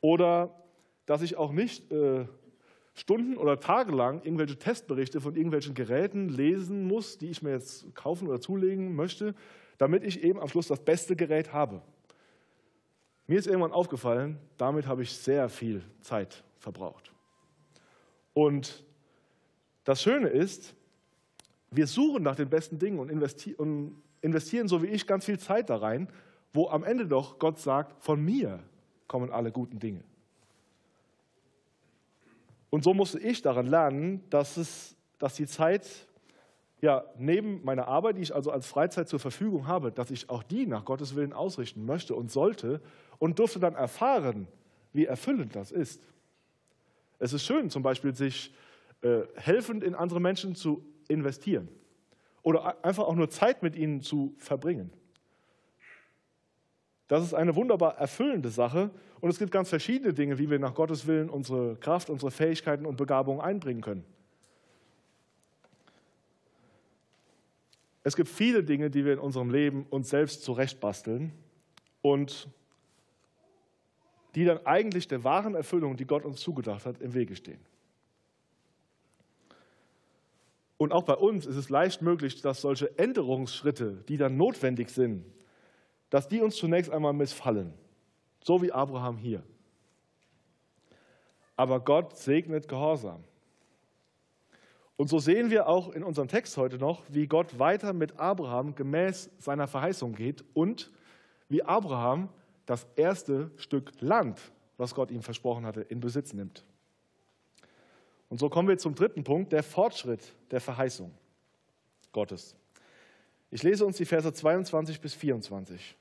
Oder 0.00 0.54
dass 1.06 1.22
ich 1.22 1.36
auch 1.36 1.50
nicht 1.50 1.90
äh, 1.90 2.24
Stunden 2.98 3.36
oder 3.36 3.60
tagelang 3.60 4.22
irgendwelche 4.22 4.58
Testberichte 4.58 5.20
von 5.20 5.36
irgendwelchen 5.36 5.74
Geräten 5.74 6.28
lesen 6.28 6.86
muss, 6.86 7.16
die 7.16 7.30
ich 7.30 7.42
mir 7.42 7.50
jetzt 7.50 7.94
kaufen 7.94 8.26
oder 8.26 8.40
zulegen 8.40 8.96
möchte, 8.96 9.34
damit 9.78 10.02
ich 10.02 10.24
eben 10.24 10.40
am 10.40 10.48
Schluss 10.48 10.66
das 10.66 10.84
beste 10.84 11.14
Gerät 11.14 11.52
habe. 11.52 11.80
Mir 13.28 13.38
ist 13.38 13.46
irgendwann 13.46 13.72
aufgefallen, 13.72 14.38
damit 14.56 14.86
habe 14.86 15.02
ich 15.02 15.12
sehr 15.12 15.48
viel 15.48 15.82
Zeit 16.00 16.42
verbraucht. 16.58 17.12
Und 18.34 18.84
das 19.84 20.02
Schöne 20.02 20.28
ist, 20.28 20.74
wir 21.70 21.86
suchen 21.86 22.22
nach 22.22 22.36
den 22.36 22.48
besten 22.48 22.78
Dingen 22.78 22.98
und 22.98 23.10
investieren, 23.10 24.68
so 24.68 24.82
wie 24.82 24.86
ich, 24.86 25.06
ganz 25.06 25.24
viel 25.26 25.38
Zeit 25.38 25.70
da 25.70 25.76
rein, 25.76 26.08
wo 26.52 26.68
am 26.68 26.82
Ende 26.82 27.06
doch 27.06 27.38
Gott 27.38 27.58
sagt, 27.58 28.02
von 28.02 28.24
mir 28.24 28.60
kommen 29.06 29.30
alle 29.30 29.52
guten 29.52 29.78
Dinge. 29.78 30.02
Und 32.70 32.84
so 32.84 32.94
musste 32.94 33.18
ich 33.18 33.42
daran 33.42 33.66
lernen, 33.66 34.22
dass, 34.30 34.56
es, 34.56 34.96
dass 35.18 35.34
die 35.34 35.46
Zeit, 35.46 35.86
ja, 36.80 37.04
neben 37.16 37.64
meiner 37.64 37.88
Arbeit, 37.88 38.18
die 38.18 38.22
ich 38.22 38.34
also 38.34 38.50
als 38.50 38.66
Freizeit 38.66 39.08
zur 39.08 39.20
Verfügung 39.20 39.66
habe, 39.66 39.90
dass 39.90 40.10
ich 40.10 40.28
auch 40.30 40.42
die 40.42 40.66
nach 40.66 40.84
Gottes 40.84 41.14
Willen 41.16 41.32
ausrichten 41.32 41.84
möchte 41.86 42.14
und 42.14 42.30
sollte 42.30 42.80
und 43.18 43.38
durfte 43.38 43.58
dann 43.58 43.74
erfahren, 43.74 44.46
wie 44.92 45.06
erfüllend 45.06 45.56
das 45.56 45.72
ist. 45.72 46.02
Es 47.18 47.32
ist 47.32 47.44
schön, 47.44 47.70
zum 47.70 47.82
Beispiel 47.82 48.14
sich 48.14 48.54
äh, 49.02 49.22
helfend 49.36 49.82
in 49.82 49.94
andere 49.94 50.20
Menschen 50.20 50.54
zu 50.54 50.84
investieren 51.08 51.68
oder 52.42 52.84
einfach 52.84 53.04
auch 53.04 53.14
nur 53.14 53.30
Zeit 53.30 53.62
mit 53.62 53.74
ihnen 53.76 54.02
zu 54.02 54.34
verbringen. 54.38 54.92
Das 57.08 57.24
ist 57.24 57.34
eine 57.34 57.56
wunderbar 57.56 57.96
erfüllende 57.98 58.50
Sache 58.50 58.90
und 59.20 59.30
es 59.30 59.38
gibt 59.38 59.50
ganz 59.50 59.68
verschiedene 59.68 60.14
Dinge, 60.14 60.38
wie 60.38 60.50
wir 60.50 60.58
nach 60.58 60.74
Gottes 60.74 61.06
Willen 61.06 61.28
unsere 61.28 61.76
Kraft, 61.76 62.10
unsere 62.10 62.30
Fähigkeiten 62.30 62.86
und 62.86 62.96
Begabungen 62.96 63.40
einbringen 63.40 63.80
können. 63.80 64.04
Es 68.04 68.16
gibt 68.16 68.28
viele 68.28 68.64
Dinge, 68.64 68.90
die 68.90 69.04
wir 69.04 69.12
in 69.12 69.18
unserem 69.18 69.50
Leben 69.50 69.84
uns 69.90 70.08
selbst 70.08 70.42
zurechtbasteln 70.42 71.32
und 72.00 72.48
die 74.34 74.44
dann 74.44 74.64
eigentlich 74.66 75.08
der 75.08 75.24
wahren 75.24 75.54
Erfüllung, 75.54 75.96
die 75.96 76.06
Gott 76.06 76.24
uns 76.24 76.40
zugedacht 76.40 76.86
hat, 76.86 77.00
im 77.00 77.12
Wege 77.12 77.34
stehen. 77.34 77.60
Und 80.76 80.92
auch 80.92 81.02
bei 81.02 81.14
uns 81.14 81.44
ist 81.44 81.56
es 81.56 81.70
leicht 81.70 82.02
möglich, 82.02 82.40
dass 82.40 82.60
solche 82.60 82.96
Änderungsschritte, 82.98 84.04
die 84.08 84.16
dann 84.16 84.36
notwendig 84.36 84.90
sind, 84.90 85.24
dass 86.08 86.28
die 86.28 86.40
uns 86.40 86.56
zunächst 86.56 86.90
einmal 86.90 87.12
missfallen. 87.12 87.74
So 88.48 88.62
wie 88.62 88.72
Abraham 88.72 89.18
hier. 89.18 89.42
Aber 91.54 91.80
Gott 91.80 92.16
segnet 92.16 92.66
Gehorsam. 92.66 93.22
Und 94.96 95.08
so 95.10 95.18
sehen 95.18 95.50
wir 95.50 95.68
auch 95.68 95.90
in 95.90 96.02
unserem 96.02 96.28
Text 96.28 96.56
heute 96.56 96.78
noch, 96.78 97.02
wie 97.10 97.26
Gott 97.26 97.58
weiter 97.58 97.92
mit 97.92 98.18
Abraham 98.18 98.74
gemäß 98.74 99.28
seiner 99.36 99.66
Verheißung 99.66 100.14
geht 100.14 100.46
und 100.54 100.90
wie 101.50 101.62
Abraham 101.62 102.30
das 102.64 102.86
erste 102.96 103.50
Stück 103.56 103.92
Land, 104.00 104.40
was 104.78 104.94
Gott 104.94 105.10
ihm 105.10 105.20
versprochen 105.20 105.66
hatte, 105.66 105.82
in 105.82 106.00
Besitz 106.00 106.32
nimmt. 106.32 106.64
Und 108.30 108.40
so 108.40 108.48
kommen 108.48 108.66
wir 108.68 108.78
zum 108.78 108.94
dritten 108.94 109.24
Punkt, 109.24 109.52
der 109.52 109.62
Fortschritt 109.62 110.32
der 110.50 110.62
Verheißung 110.62 111.12
Gottes. 112.12 112.56
Ich 113.50 113.62
lese 113.62 113.84
uns 113.84 113.98
die 113.98 114.06
Verse 114.06 114.32
22 114.32 115.02
bis 115.02 115.12
24. 115.12 115.98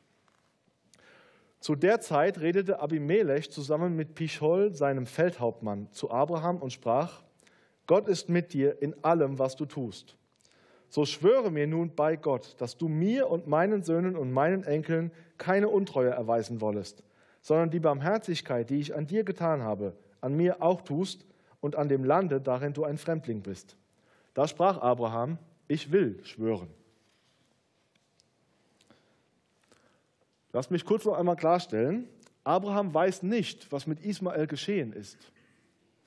Zu 1.59 1.75
der 1.75 1.99
Zeit 1.99 2.39
redete 2.39 2.79
Abimelech 2.79 3.51
zusammen 3.51 3.95
mit 3.95 4.15
Pichol, 4.15 4.73
seinem 4.73 5.05
Feldhauptmann, 5.05 5.91
zu 5.91 6.11
Abraham 6.11 6.57
und 6.57 6.71
sprach: 6.71 7.23
Gott 7.87 8.07
ist 8.07 8.29
mit 8.29 8.53
dir 8.53 8.81
in 8.81 8.95
allem, 9.03 9.39
was 9.39 9.55
du 9.55 9.65
tust. 9.65 10.17
So 10.89 11.05
schwöre 11.05 11.51
mir 11.51 11.67
nun 11.67 11.95
bei 11.95 12.15
Gott, 12.15 12.55
dass 12.59 12.77
du 12.77 12.87
mir 12.87 13.29
und 13.29 13.47
meinen 13.47 13.83
Söhnen 13.83 14.15
und 14.15 14.31
meinen 14.31 14.63
Enkeln 14.63 15.11
keine 15.37 15.67
Untreue 15.67 16.11
erweisen 16.11 16.61
wollest, 16.61 17.03
sondern 17.41 17.69
die 17.69 17.79
Barmherzigkeit, 17.79 18.69
die 18.69 18.79
ich 18.79 18.95
an 18.95 19.07
dir 19.07 19.23
getan 19.23 19.63
habe, 19.63 19.97
an 20.21 20.35
mir 20.35 20.61
auch 20.61 20.81
tust 20.81 21.25
und 21.59 21.75
an 21.75 21.89
dem 21.89 22.03
Lande, 22.03 22.39
darin 22.39 22.73
du 22.73 22.83
ein 22.83 22.97
Fremdling 22.97 23.41
bist. 23.41 23.75
Da 24.33 24.47
sprach 24.47 24.77
Abraham, 24.77 25.37
ich 25.67 25.91
will 25.91 26.19
schwören. 26.23 26.69
Lass 30.57 30.71
mich 30.71 30.85
kurz 30.85 31.05
noch 31.05 31.13
einmal 31.13 31.35
klarstellen, 31.35 32.09
Abraham 32.43 32.91
weiß 32.91 33.21
nicht, 33.21 33.71
was 33.71 33.85
mit 33.85 34.03
Ismael 34.03 34.47
geschehen 34.47 34.91
ist. 34.91 35.15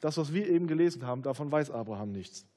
Das, 0.00 0.18
was 0.18 0.34
wir 0.34 0.48
eben 0.48 0.66
gelesen 0.66 1.06
haben, 1.06 1.22
davon 1.22 1.52
weiß 1.52 1.70
Abraham 1.70 2.10
nichts. 2.10 2.48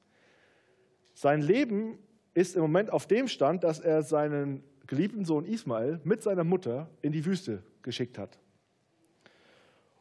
Sein 1.12 1.40
Leben 1.40 1.96
ist 2.32 2.56
im 2.56 2.62
Moment 2.62 2.90
auf 2.92 3.06
dem 3.06 3.28
Stand, 3.28 3.62
dass 3.62 3.78
er 3.78 4.02
seinen 4.02 4.64
geliebten 4.88 5.24
Sohn 5.24 5.44
Ismael 5.44 6.00
mit 6.02 6.20
seiner 6.20 6.42
Mutter 6.42 6.90
in 7.00 7.12
die 7.12 7.24
Wüste 7.24 7.62
geschickt 7.82 8.18
hat. 8.18 8.40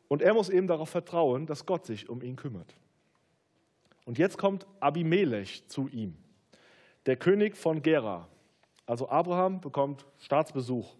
Und 0.07 0.23
er 0.23 0.33
muss 0.33 0.49
eben 0.49 0.65
darauf 0.65 0.89
vertrauen, 0.89 1.45
dass 1.45 1.67
Gott 1.67 1.85
sich 1.85 2.09
um 2.09 2.23
ihn 2.23 2.37
kümmert. 2.37 2.73
Und 4.05 4.17
jetzt 4.17 4.39
kommt 4.39 4.65
Abimelech 4.79 5.67
zu 5.67 5.87
ihm, 5.89 6.17
der 7.05 7.17
König 7.17 7.55
von 7.55 7.83
Gera. 7.83 8.27
Also 8.87 9.09
Abraham 9.09 9.61
bekommt 9.61 10.07
Staatsbesuch. 10.17 10.95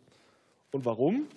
Und 0.74 0.86
warum? 0.86 1.28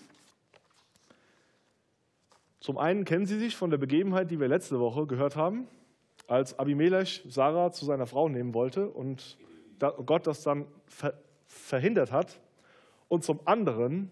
Zum 2.61 2.79
einen 2.79 3.05
kennen 3.05 3.27
Sie 3.27 3.38
sich 3.38 3.55
von 3.55 3.70
der 3.70 3.77
Begebenheit, 3.77 4.31
die 4.31 4.40
wir 4.40 4.49
letzte 4.49 4.81
Woche 4.81 5.07
gehört 5.07 5.37
haben, 5.37 5.68
als 6.27 6.59
Abimelech 6.59 7.22
Sarah 7.29 7.70
zu 7.70 7.85
seiner 7.85 8.07
Frau 8.07 8.31
nehmen 8.31 8.55
wollte 8.55 8.88
und 8.88 9.37
Gott 9.79 10.27
das 10.27 10.42
dann 10.42 10.64
verhindert 11.46 12.12
hat. 12.12 12.40
Und 13.09 13.25
zum 13.25 13.38
anderen 13.44 14.11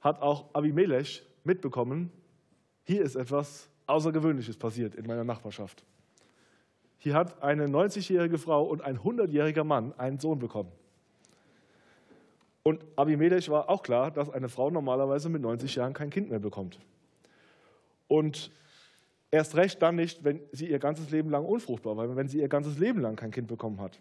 hat 0.00 0.22
auch 0.22 0.46
Abimelech 0.54 1.22
mitbekommen, 1.44 2.10
hier 2.82 3.02
ist 3.02 3.14
etwas 3.14 3.68
Außergewöhnliches 3.86 4.56
passiert 4.56 4.94
in 4.94 5.06
meiner 5.06 5.24
Nachbarschaft. 5.24 5.84
Hier 6.96 7.12
hat 7.12 7.42
eine 7.42 7.66
90-jährige 7.66 8.38
Frau 8.38 8.64
und 8.64 8.80
ein 8.80 8.98
100-jähriger 8.98 9.64
Mann 9.64 9.92
einen 9.98 10.18
Sohn 10.18 10.38
bekommen. 10.38 10.72
Und 12.66 12.84
Abimelech 12.96 13.48
war 13.48 13.70
auch 13.70 13.84
klar, 13.84 14.10
dass 14.10 14.28
eine 14.28 14.48
Frau 14.48 14.70
normalerweise 14.70 15.28
mit 15.28 15.40
90 15.40 15.76
Jahren 15.76 15.92
kein 15.92 16.10
Kind 16.10 16.30
mehr 16.30 16.40
bekommt. 16.40 16.80
Und 18.08 18.50
erst 19.30 19.54
recht 19.54 19.80
dann 19.82 19.94
nicht, 19.94 20.24
wenn 20.24 20.40
sie 20.50 20.68
ihr 20.68 20.80
ganzes 20.80 21.10
Leben 21.10 21.30
lang 21.30 21.44
unfruchtbar 21.44 21.96
war, 21.96 22.16
wenn 22.16 22.26
sie 22.26 22.40
ihr 22.40 22.48
ganzes 22.48 22.76
Leben 22.76 23.00
lang 23.00 23.14
kein 23.14 23.30
Kind 23.30 23.46
bekommen 23.46 23.80
hat. 23.80 24.00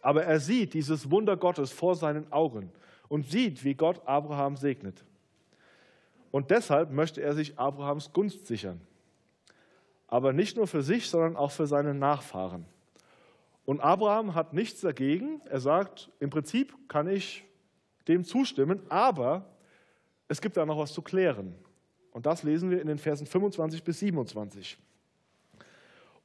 Aber 0.00 0.24
er 0.24 0.40
sieht 0.40 0.74
dieses 0.74 1.08
Wunder 1.12 1.36
Gottes 1.36 1.70
vor 1.70 1.94
seinen 1.94 2.32
Augen 2.32 2.72
und 3.06 3.30
sieht, 3.30 3.62
wie 3.62 3.74
Gott 3.74 4.00
Abraham 4.06 4.56
segnet. 4.56 5.04
Und 6.32 6.50
deshalb 6.50 6.90
möchte 6.90 7.22
er 7.22 7.32
sich 7.32 7.60
Abrahams 7.60 8.12
Gunst 8.12 8.48
sichern. 8.48 8.80
Aber 10.08 10.32
nicht 10.32 10.56
nur 10.56 10.66
für 10.66 10.82
sich, 10.82 11.08
sondern 11.08 11.36
auch 11.36 11.52
für 11.52 11.68
seine 11.68 11.94
Nachfahren. 11.94 12.66
Und 13.64 13.78
Abraham 13.82 14.34
hat 14.34 14.52
nichts 14.52 14.80
dagegen. 14.80 15.40
Er 15.44 15.60
sagt, 15.60 16.10
im 16.18 16.28
Prinzip 16.28 16.74
kann 16.88 17.06
ich 17.06 17.44
dem 18.08 18.24
zustimmen, 18.24 18.80
aber 18.88 19.46
es 20.28 20.40
gibt 20.40 20.56
da 20.56 20.66
noch 20.66 20.78
was 20.78 20.92
zu 20.92 21.02
klären. 21.02 21.54
Und 22.12 22.26
das 22.26 22.42
lesen 22.42 22.70
wir 22.70 22.80
in 22.80 22.88
den 22.88 22.98
Versen 22.98 23.26
25 23.26 23.82
bis 23.84 23.98
27. 24.00 24.78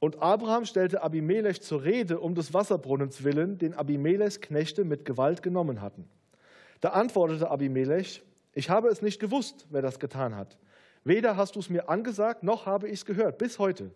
Und 0.00 0.22
Abraham 0.22 0.64
stellte 0.64 1.02
Abimelech 1.02 1.60
zur 1.60 1.82
Rede 1.82 2.20
um 2.20 2.34
des 2.34 2.54
Wasserbrunnens 2.54 3.24
willen, 3.24 3.58
den 3.58 3.74
Abimelechs 3.74 4.40
Knechte 4.40 4.84
mit 4.84 5.04
Gewalt 5.04 5.42
genommen 5.42 5.80
hatten. 5.80 6.08
Da 6.80 6.90
antwortete 6.90 7.50
Abimelech, 7.50 8.22
ich 8.52 8.70
habe 8.70 8.88
es 8.88 9.02
nicht 9.02 9.18
gewusst, 9.18 9.66
wer 9.70 9.82
das 9.82 9.98
getan 9.98 10.36
hat. 10.36 10.56
Weder 11.04 11.36
hast 11.36 11.56
du 11.56 11.60
es 11.60 11.70
mir 11.70 11.88
angesagt, 11.88 12.42
noch 12.42 12.66
habe 12.66 12.86
ich 12.86 13.00
es 13.00 13.04
gehört, 13.04 13.38
bis 13.38 13.58
heute. 13.58 13.90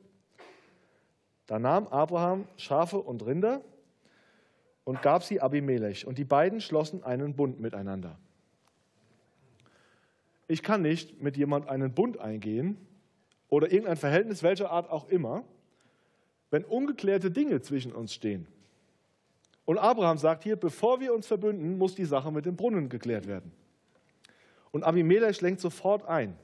Da 1.47 1.59
nahm 1.59 1.87
Abraham 1.89 2.47
Schafe 2.57 2.99
und 2.99 3.25
Rinder 3.25 3.61
und 4.85 5.03
gab 5.03 5.23
sie 5.23 5.41
Abimelech, 5.41 6.07
und 6.07 6.19
die 6.19 6.25
beiden 6.25 6.61
schlossen 6.61 7.05
einen 7.05 7.35
Bund 7.35 7.61
miteinander. 7.61 8.19
Ich 10.49 10.63
kann 10.63 10.83
nicht 10.83 11.23
mit 11.23 11.37
jemand 11.37 11.69
einen 11.69 11.95
Bund 11.95 12.19
eingehen 12.19 12.77
oder 13.49 13.71
irgendein 13.71 13.97
Verhältnis 13.97 14.43
welcher 14.43 14.71
Art 14.71 14.91
auch 14.91 15.09
immer, 15.09 15.45
wenn 16.51 16.65
ungeklärte 16.65 17.31
Dinge 17.31 17.61
zwischen 17.63 17.93
uns 17.93 18.13
stehen. 18.13 18.47
Und 19.65 19.79
Abraham 19.79 20.19
sagt 20.19 20.43
hier, 20.43 20.57
bevor 20.57 21.01
wir 21.01 21.15
uns 21.15 21.27
verbünden, 21.27 21.79
muss 21.79 21.95
die 21.95 22.05
Sache 22.05 22.33
mit 22.33 22.45
dem 22.45 22.57
Brunnen 22.57 22.89
geklärt 22.89 23.27
werden. 23.27 23.53
Und 24.73 24.83
Abimelech 24.83 25.41
lenkt 25.41 25.61
sofort 25.61 26.05
ein. 26.09 26.37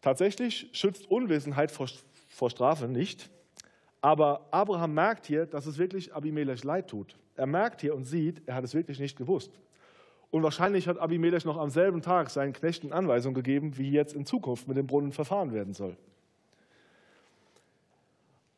Tatsächlich 0.00 0.70
schützt 0.72 1.10
Unwissenheit 1.10 1.70
vor, 1.70 1.88
vor 2.28 2.48
Strafe 2.50 2.88
nicht, 2.88 3.30
aber 4.00 4.46
Abraham 4.50 4.94
merkt 4.94 5.26
hier, 5.26 5.46
dass 5.46 5.66
es 5.66 5.78
wirklich 5.78 6.14
Abimelech 6.14 6.64
leid 6.64 6.88
tut. 6.88 7.16
Er 7.36 7.46
merkt 7.46 7.80
hier 7.80 7.94
und 7.94 8.04
sieht, 8.04 8.42
er 8.46 8.54
hat 8.54 8.64
es 8.64 8.74
wirklich 8.74 8.98
nicht 8.98 9.16
gewusst. 9.16 9.52
Und 10.30 10.42
wahrscheinlich 10.42 10.86
hat 10.88 10.98
Abimelech 10.98 11.44
noch 11.44 11.56
am 11.56 11.70
selben 11.70 12.02
Tag 12.02 12.30
seinen 12.30 12.52
Knechten 12.52 12.92
Anweisungen 12.92 13.34
gegeben, 13.34 13.76
wie 13.76 13.90
jetzt 13.90 14.14
in 14.14 14.24
Zukunft 14.24 14.68
mit 14.68 14.76
dem 14.76 14.86
Brunnen 14.86 15.12
verfahren 15.12 15.52
werden 15.52 15.74
soll. 15.74 15.96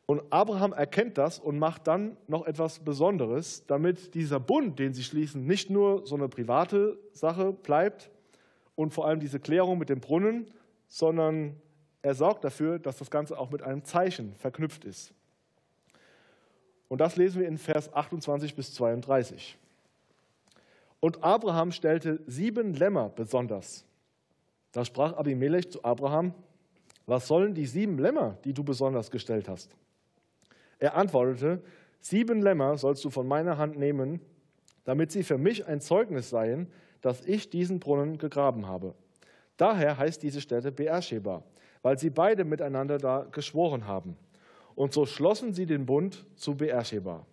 Und 0.05 0.21
Abraham 0.31 0.73
erkennt 0.73 1.17
das 1.17 1.39
und 1.39 1.57
macht 1.57 1.87
dann 1.87 2.17
noch 2.27 2.45
etwas 2.45 2.79
Besonderes, 2.79 3.65
damit 3.65 4.13
dieser 4.13 4.39
Bund, 4.39 4.77
den 4.77 4.93
sie 4.93 5.03
schließen, 5.03 5.45
nicht 5.45 5.69
nur 5.69 6.05
so 6.05 6.15
eine 6.15 6.27
private 6.27 6.97
Sache 7.13 7.53
bleibt 7.53 8.11
und 8.75 8.93
vor 8.93 9.07
allem 9.07 9.19
diese 9.19 9.39
Klärung 9.39 9.77
mit 9.77 9.89
dem 9.89 10.01
Brunnen, 10.01 10.51
sondern 10.87 11.55
er 12.01 12.13
sorgt 12.13 12.43
dafür, 12.43 12.79
dass 12.79 12.97
das 12.97 13.09
Ganze 13.09 13.39
auch 13.39 13.49
mit 13.49 13.63
einem 13.63 13.85
Zeichen 13.85 14.35
verknüpft 14.35 14.83
ist. 14.83 15.13
Und 16.87 17.01
das 17.01 17.15
lesen 17.15 17.41
wir 17.41 17.47
in 17.47 17.57
Vers 17.57 17.93
28 17.93 18.55
bis 18.55 18.73
32. 18.73 19.57
Und 20.99 21.23
Abraham 21.23 21.71
stellte 21.71 22.21
sieben 22.27 22.73
Lämmer 22.73 23.09
besonders. 23.09 23.85
Da 24.71 24.85
sprach 24.85 25.13
Abimelech 25.13 25.69
zu 25.69 25.83
Abraham, 25.83 26.33
was 27.05 27.27
sollen 27.27 27.53
die 27.53 27.65
sieben 27.65 27.97
Lämmer, 27.97 28.37
die 28.45 28.53
du 28.53 28.63
besonders 28.63 29.11
gestellt 29.11 29.49
hast? 29.49 29.75
Er 30.79 30.95
antwortete, 30.95 31.61
sieben 31.99 32.41
Lämmer 32.41 32.77
sollst 32.77 33.03
du 33.03 33.09
von 33.09 33.27
meiner 33.27 33.57
Hand 33.57 33.77
nehmen, 33.77 34.21
damit 34.85 35.11
sie 35.11 35.23
für 35.23 35.37
mich 35.37 35.65
ein 35.67 35.81
Zeugnis 35.81 36.29
seien, 36.29 36.67
dass 37.01 37.21
ich 37.21 37.49
diesen 37.49 37.79
Brunnen 37.79 38.17
gegraben 38.17 38.67
habe. 38.67 38.93
Daher 39.57 39.97
heißt 39.97 40.23
diese 40.23 40.41
Stätte 40.41 40.71
Beersheba, 40.71 41.43
weil 41.81 41.99
sie 41.99 42.09
beide 42.09 42.45
miteinander 42.45 42.97
da 42.97 43.27
geschworen 43.31 43.87
haben. 43.87 44.17
Und 44.75 44.93
so 44.93 45.05
schlossen 45.05 45.53
sie 45.53 45.65
den 45.65 45.85
Bund 45.85 46.25
zu 46.35 46.55
Beersheba. 46.55 47.25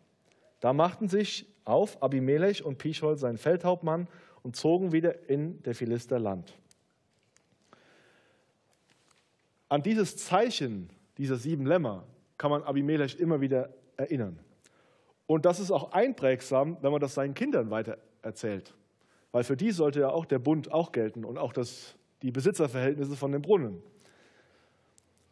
Da 0.61 0.73
machten 0.73 1.09
sich 1.09 1.47
auf 1.65 2.03
Abimelech 2.03 2.65
und 2.65 2.79
Pichol, 2.79 3.17
sein 3.17 3.39
Feldhauptmann, 3.39 4.09
und 4.43 4.57
zogen 4.57 4.93
wieder 4.93 5.29
in 5.29 5.63
der 5.63 5.75
Philister 5.75 6.19
Land. 6.19 6.57
An 9.69 9.83
dieses 9.83 10.17
Zeichen 10.17 10.91
dieser 11.19 11.37
sieben 11.37 11.67
Lämmer 11.67 12.05
kann 12.39 12.51
man 12.51 12.63
Abimelech 12.63 13.19
immer 13.19 13.41
wieder 13.41 13.71
erinnern. 13.97 14.39
Und 15.27 15.45
das 15.45 15.61
ist 15.61 15.71
auch 15.71 15.93
einprägsam, 15.93 16.79
wenn 16.81 16.91
man 16.91 17.01
das 17.01 17.15
seinen 17.15 17.35
Kindern 17.35 17.71
weiter 17.71 17.99
erzählt. 18.23 18.75
Weil 19.31 19.45
für 19.45 19.57
die 19.57 19.71
sollte 19.71 20.01
ja 20.01 20.11
auch 20.11 20.25
der 20.25 20.41
Bund 20.41 20.73
auch 20.73 20.91
gelten 20.91 21.25
und 21.25 21.39
auch 21.39 21.53
das, 21.53 21.95
die 22.23 22.33
Besitzerverhältnisse 22.33 23.15
von 23.15 23.31
dem 23.31 23.43
Brunnen. 23.43 23.83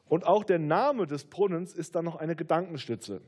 Und 0.08 0.26
auch 0.26 0.44
der 0.44 0.58
Name 0.58 1.06
des 1.06 1.24
Brunnens 1.24 1.74
ist 1.74 1.94
dann 1.94 2.04
noch 2.04 2.16
eine 2.16 2.34
Gedankenstütze. 2.34 3.20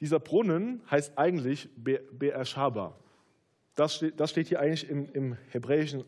Dieser 0.00 0.18
Brunnen 0.18 0.82
heißt 0.90 1.18
eigentlich 1.18 1.68
Be'er. 1.76 2.92
Das 3.76 3.96
steht, 3.96 4.18
das 4.18 4.30
steht 4.30 4.48
hier 4.48 4.60
eigentlich 4.60 4.88
im, 4.88 5.10
im 5.12 5.36
hebräischen 5.50 6.04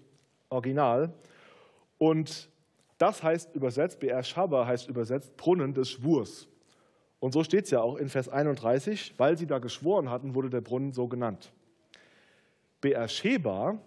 Original. 0.48 1.12
Und 1.98 2.48
das 2.98 3.22
heißt 3.22 3.55
übersetzt, 3.55 4.01
Beersheba 4.01 4.66
heißt 4.66 4.88
übersetzt 4.88 5.37
Brunnen 5.37 5.75
des 5.75 5.90
Schwurs. 5.90 6.48
Und 7.18 7.33
so 7.33 7.44
steht 7.44 7.64
es 7.64 7.70
ja 7.70 7.81
auch 7.81 7.96
in 7.96 8.09
Vers 8.09 8.29
31, 8.29 9.14
weil 9.18 9.38
sie 9.38 9.46
da 9.46 9.59
geschworen 9.59 10.11
hatten, 10.11 10.35
wurde 10.35 10.51
der 10.51 10.61
Brunnen 10.61 10.92
so 10.92 11.09
genannt. 11.09 11.53
Beersheba 12.81 13.79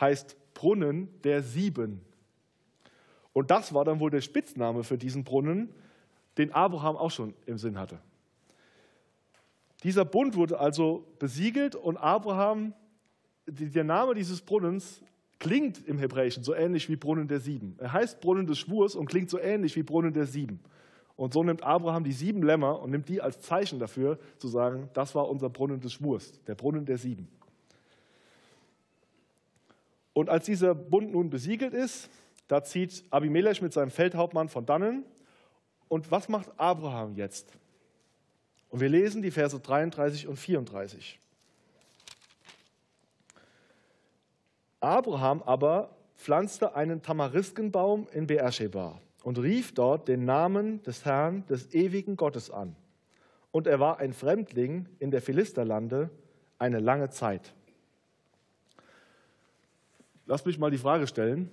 heißt 0.00 0.36
Brunnen 0.54 1.08
der 1.22 1.42
Sieben. 1.42 2.00
Und 3.32 3.50
das 3.50 3.72
war 3.72 3.84
dann 3.84 4.00
wohl 4.00 4.10
der 4.10 4.20
Spitzname 4.20 4.84
für 4.84 4.98
diesen 4.98 5.24
Brunnen, 5.24 5.70
den 6.38 6.52
Abraham 6.52 6.96
auch 6.96 7.10
schon 7.10 7.34
im 7.46 7.58
Sinn 7.58 7.78
hatte. 7.78 7.98
Dieser 9.82 10.04
Bund 10.04 10.36
wurde 10.36 10.60
also 10.60 11.04
besiegelt 11.18 11.74
und 11.74 11.96
Abraham, 11.96 12.72
der 13.46 13.84
Name 13.84 14.14
dieses 14.14 14.40
Brunnens 14.40 15.02
klingt 15.38 15.86
im 15.88 15.98
Hebräischen 15.98 16.44
so 16.44 16.54
ähnlich 16.54 16.88
wie 16.88 16.94
Brunnen 16.94 17.26
der 17.26 17.40
Sieben. 17.40 17.74
Er 17.78 17.92
heißt 17.92 18.20
Brunnen 18.20 18.46
des 18.46 18.58
Schwurs 18.58 18.94
und 18.94 19.06
klingt 19.06 19.28
so 19.28 19.40
ähnlich 19.40 19.74
wie 19.74 19.82
Brunnen 19.82 20.12
der 20.12 20.26
Sieben. 20.26 20.60
Und 21.16 21.32
so 21.32 21.42
nimmt 21.42 21.62
Abraham 21.62 22.04
die 22.04 22.12
sieben 22.12 22.42
Lämmer 22.42 22.80
und 22.80 22.90
nimmt 22.90 23.08
die 23.08 23.20
als 23.20 23.40
Zeichen 23.40 23.78
dafür, 23.78 24.18
zu 24.38 24.48
sagen, 24.48 24.88
das 24.94 25.14
war 25.14 25.28
unser 25.28 25.50
Brunnen 25.50 25.80
des 25.80 25.92
Schwurs, 25.94 26.32
der 26.46 26.54
Brunnen 26.54 26.86
der 26.86 26.96
Sieben. 26.96 27.28
Und 30.14 30.28
als 30.28 30.46
dieser 30.46 30.74
Bund 30.74 31.12
nun 31.12 31.28
besiegelt 31.30 31.74
ist, 31.74 32.08
da 32.52 32.62
zieht 32.62 33.02
Abimelech 33.08 33.62
mit 33.62 33.72
seinem 33.72 33.90
Feldhauptmann 33.90 34.50
von 34.50 34.66
dannen. 34.66 35.06
Und 35.88 36.10
was 36.10 36.28
macht 36.28 36.50
Abraham 36.58 37.16
jetzt? 37.16 37.50
Und 38.68 38.80
wir 38.80 38.90
lesen 38.90 39.22
die 39.22 39.30
Verse 39.30 39.58
33 39.58 40.28
und 40.28 40.36
34. 40.36 41.18
Abraham 44.80 45.42
aber 45.44 45.96
pflanzte 46.18 46.76
einen 46.76 47.00
Tamariskenbaum 47.00 48.06
in 48.12 48.26
Beersheba 48.26 49.00
und 49.22 49.38
rief 49.38 49.72
dort 49.72 50.06
den 50.06 50.26
Namen 50.26 50.82
des 50.82 51.06
Herrn, 51.06 51.46
des 51.46 51.72
ewigen 51.72 52.16
Gottes 52.18 52.50
an. 52.50 52.76
Und 53.50 53.66
er 53.66 53.80
war 53.80 53.98
ein 53.98 54.12
Fremdling 54.12 54.90
in 54.98 55.10
der 55.10 55.22
Philisterlande 55.22 56.10
eine 56.58 56.80
lange 56.80 57.08
Zeit. 57.08 57.54
Lass 60.26 60.44
mich 60.44 60.58
mal 60.58 60.70
die 60.70 60.76
Frage 60.76 61.06
stellen, 61.06 61.48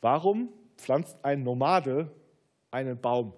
warum 0.00 0.52
pflanzt 0.76 1.16
ein 1.22 1.42
Nomade 1.42 2.10
einen 2.70 3.00
Baum? 3.00 3.32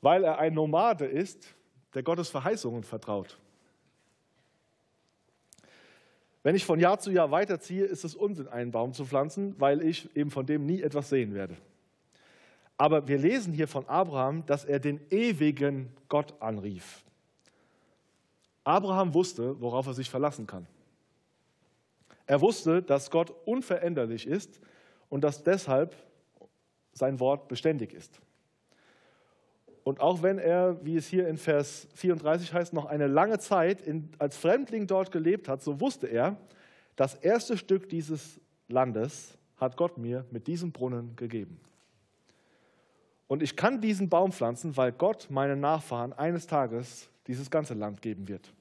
Weil 0.00 0.24
er 0.24 0.38
ein 0.38 0.54
Nomade 0.54 1.06
ist, 1.06 1.54
der 1.94 2.02
Gottes 2.02 2.28
Verheißungen 2.28 2.82
vertraut. 2.82 3.38
Wenn 6.42 6.56
ich 6.56 6.64
von 6.64 6.80
Jahr 6.80 6.98
zu 6.98 7.12
Jahr 7.12 7.30
weiterziehe, 7.30 7.84
ist 7.84 8.04
es 8.04 8.16
Unsinn, 8.16 8.48
einen 8.48 8.72
Baum 8.72 8.92
zu 8.92 9.04
pflanzen, 9.04 9.54
weil 9.60 9.80
ich 9.80 10.14
eben 10.16 10.30
von 10.30 10.44
dem 10.44 10.66
nie 10.66 10.82
etwas 10.82 11.08
sehen 11.08 11.34
werde. 11.34 11.56
Aber 12.76 13.06
wir 13.06 13.18
lesen 13.18 13.52
hier 13.52 13.68
von 13.68 13.88
Abraham, 13.88 14.44
dass 14.46 14.64
er 14.64 14.80
den 14.80 15.00
ewigen 15.10 15.92
Gott 16.08 16.34
anrief. 16.40 17.04
Abraham 18.64 19.14
wusste, 19.14 19.60
worauf 19.60 19.86
er 19.86 19.94
sich 19.94 20.08
verlassen 20.08 20.46
kann. 20.46 20.66
Er 22.26 22.40
wusste, 22.40 22.82
dass 22.82 23.10
Gott 23.10 23.32
unveränderlich 23.44 24.26
ist 24.26 24.60
und 25.08 25.22
dass 25.22 25.42
deshalb 25.42 25.96
sein 26.92 27.20
Wort 27.20 27.48
beständig 27.48 27.92
ist. 27.92 28.20
und 29.84 30.00
auch 30.00 30.22
wenn 30.22 30.38
er, 30.38 30.84
wie 30.84 30.96
es 30.96 31.08
hier 31.08 31.26
in 31.26 31.36
Vers 31.36 31.88
34 31.94 32.52
heißt, 32.52 32.72
noch 32.72 32.84
eine 32.84 33.08
lange 33.08 33.38
Zeit 33.40 33.82
in, 33.82 34.10
als 34.18 34.36
Fremdling 34.36 34.86
dort 34.86 35.10
gelebt 35.10 35.48
hat, 35.48 35.60
so 35.60 35.80
wusste 35.80 36.06
er, 36.06 36.36
das 36.94 37.14
erste 37.16 37.56
Stück 37.58 37.88
dieses 37.88 38.40
Landes 38.68 39.36
hat 39.56 39.76
Gott 39.76 39.98
mir 39.98 40.24
mit 40.30 40.46
diesem 40.46 40.70
Brunnen 40.70 41.16
gegeben. 41.16 41.60
Und 43.26 43.42
ich 43.42 43.56
kann 43.56 43.80
diesen 43.80 44.08
Baum 44.08 44.30
pflanzen, 44.30 44.76
weil 44.76 44.92
Gott 44.92 45.30
meinen 45.30 45.58
Nachfahren 45.58 46.12
eines 46.12 46.46
Tages 46.46 47.08
dieses 47.26 47.50
ganze 47.50 47.74
Land 47.74 48.02
geben 48.02 48.28
wird. 48.28 48.52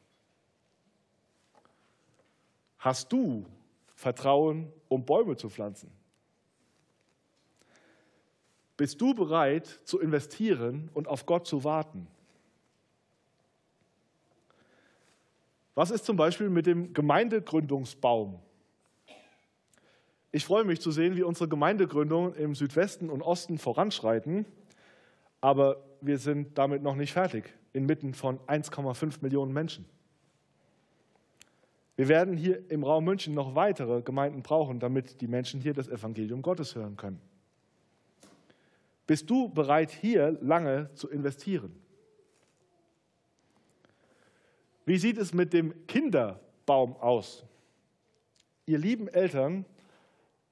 Hast 2.79 3.11
du 3.11 3.45
Vertrauen, 3.95 4.71
um 4.89 5.05
Bäume 5.05 5.37
zu 5.37 5.49
pflanzen? 5.49 5.91
Bist 8.77 8.99
du 8.99 9.13
bereit 9.13 9.67
zu 9.83 9.99
investieren 9.99 10.89
und 10.93 11.07
auf 11.07 11.27
Gott 11.27 11.45
zu 11.45 11.63
warten? 11.63 12.07
Was 15.75 15.91
ist 15.91 16.05
zum 16.05 16.17
Beispiel 16.17 16.49
mit 16.49 16.65
dem 16.65 16.93
Gemeindegründungsbaum? 16.93 18.39
Ich 20.31 20.45
freue 20.45 20.63
mich 20.63 20.81
zu 20.81 20.91
sehen, 20.91 21.15
wie 21.15 21.23
unsere 21.23 21.47
Gemeindegründungen 21.47 22.33
im 22.35 22.55
Südwesten 22.55 23.09
und 23.09 23.21
Osten 23.21 23.57
voranschreiten, 23.57 24.45
aber 25.41 25.83
wir 26.01 26.17
sind 26.17 26.57
damit 26.57 26.83
noch 26.83 26.95
nicht 26.95 27.13
fertig, 27.13 27.53
inmitten 27.73 28.13
von 28.13 28.39
1,5 28.41 29.21
Millionen 29.21 29.53
Menschen. 29.53 29.85
Wir 31.95 32.07
werden 32.07 32.35
hier 32.35 32.69
im 32.71 32.83
Raum 32.83 33.05
München 33.05 33.33
noch 33.33 33.55
weitere 33.55 34.01
Gemeinden 34.01 34.41
brauchen, 34.41 34.79
damit 34.79 35.21
die 35.21 35.27
Menschen 35.27 35.61
hier 35.61 35.73
das 35.73 35.87
Evangelium 35.87 36.41
Gottes 36.41 36.75
hören 36.75 36.97
können. 36.97 37.21
Bist 39.05 39.29
du 39.29 39.49
bereit, 39.49 39.91
hier 39.91 40.37
lange 40.41 40.89
zu 40.93 41.09
investieren? 41.09 41.75
Wie 44.85 44.97
sieht 44.97 45.17
es 45.17 45.33
mit 45.33 45.53
dem 45.53 45.85
Kinderbaum 45.85 46.95
aus? 46.95 47.45
Ihr 48.65 48.77
lieben 48.77 49.07
Eltern, 49.07 49.65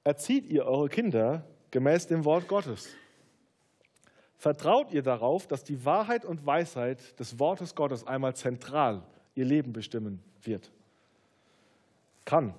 erzieht 0.04 0.46
ihr 0.46 0.66
eure 0.66 0.88
Kinder 0.88 1.44
gemäß 1.70 2.06
dem 2.06 2.24
Wort 2.24 2.48
Gottes. 2.48 2.94
Vertraut 4.40 4.90
ihr 4.90 5.02
darauf, 5.02 5.46
dass 5.46 5.64
die 5.64 5.84
Wahrheit 5.84 6.24
und 6.24 6.46
Weisheit 6.46 7.20
des 7.20 7.38
Wortes 7.38 7.74
Gottes 7.74 8.06
einmal 8.06 8.34
zentral 8.34 9.02
ihr 9.34 9.44
Leben 9.44 9.74
bestimmen 9.74 10.22
wird? 10.40 10.72
Kann. 12.24 12.54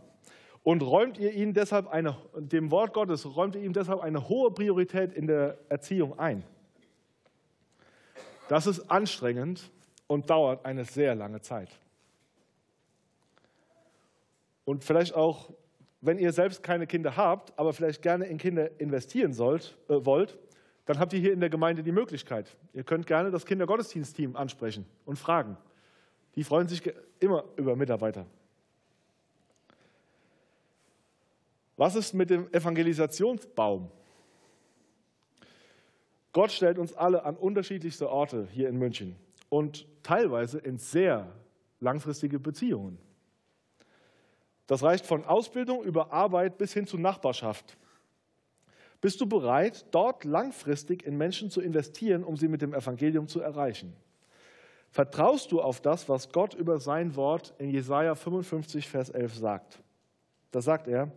Und 0.61 0.83
räumt 0.83 1.17
ihr 1.17 1.33
ihm 1.33 1.55
deshalb 1.55 1.87
eine, 1.87 2.15
dem 2.35 2.69
Wort 2.69 2.93
Gottes, 2.93 3.35
räumt 3.35 3.55
ihr 3.55 3.63
ihm 3.63 3.73
deshalb 3.73 3.99
eine 3.99 4.29
hohe 4.29 4.51
Priorität 4.51 5.11
in 5.11 5.25
der 5.25 5.57
Erziehung 5.69 6.19
ein? 6.19 6.43
Das 8.47 8.67
ist 8.67 8.91
anstrengend 8.91 9.71
und 10.05 10.29
dauert 10.29 10.63
eine 10.63 10.85
sehr 10.85 11.15
lange 11.15 11.41
Zeit. 11.41 11.69
Und 14.65 14.83
vielleicht 14.83 15.15
auch, 15.15 15.49
wenn 15.99 16.19
ihr 16.19 16.31
selbst 16.31 16.61
keine 16.61 16.85
Kinder 16.85 17.17
habt, 17.17 17.57
aber 17.57 17.73
vielleicht 17.73 18.03
gerne 18.03 18.25
in 18.25 18.37
Kinder 18.37 18.69
investieren 18.79 19.33
sollt, 19.33 19.75
äh, 19.89 20.05
wollt, 20.05 20.37
dann 20.91 20.99
habt 20.99 21.13
ihr 21.13 21.21
hier 21.21 21.31
in 21.31 21.39
der 21.39 21.49
Gemeinde 21.49 21.83
die 21.83 21.93
Möglichkeit. 21.93 22.53
Ihr 22.73 22.83
könnt 22.83 23.07
gerne 23.07 23.31
das 23.31 23.45
Kindergottesdienstteam 23.45 24.35
ansprechen 24.35 24.85
und 25.05 25.17
fragen. 25.17 25.55
Die 26.35 26.43
freuen 26.43 26.67
sich 26.67 26.83
immer 27.21 27.45
über 27.55 27.77
Mitarbeiter. 27.77 28.25
Was 31.77 31.95
ist 31.95 32.13
mit 32.13 32.29
dem 32.29 32.51
Evangelisationsbaum? 32.51 33.89
Gott 36.33 36.51
stellt 36.51 36.77
uns 36.77 36.93
alle 36.93 37.23
an 37.23 37.37
unterschiedlichste 37.37 38.09
Orte 38.09 38.49
hier 38.51 38.67
in 38.67 38.77
München 38.77 39.15
und 39.47 39.87
teilweise 40.03 40.59
in 40.59 40.77
sehr 40.77 41.31
langfristige 41.79 42.37
Beziehungen. 42.37 42.97
Das 44.67 44.83
reicht 44.83 45.05
von 45.05 45.23
Ausbildung 45.23 45.85
über 45.85 46.11
Arbeit 46.11 46.57
bis 46.57 46.73
hin 46.73 46.85
zu 46.85 46.97
Nachbarschaft. 46.97 47.77
Bist 49.01 49.19
du 49.19 49.25
bereit, 49.25 49.85
dort 49.91 50.23
langfristig 50.23 51.03
in 51.05 51.17
Menschen 51.17 51.49
zu 51.49 51.59
investieren, 51.59 52.23
um 52.23 52.37
sie 52.37 52.47
mit 52.47 52.61
dem 52.61 52.73
Evangelium 52.73 53.27
zu 53.27 53.41
erreichen? 53.41 53.93
Vertraust 54.89 55.51
du 55.51 55.61
auf 55.61 55.81
das, 55.81 56.07
was 56.07 56.31
Gott 56.31 56.53
über 56.53 56.79
sein 56.79 57.15
Wort 57.15 57.53
in 57.57 57.69
Jesaja 57.69 58.13
55, 58.15 58.87
Vers 58.87 59.09
11 59.09 59.35
sagt? 59.35 59.81
Da 60.51 60.61
sagt 60.61 60.87
er: 60.87 61.11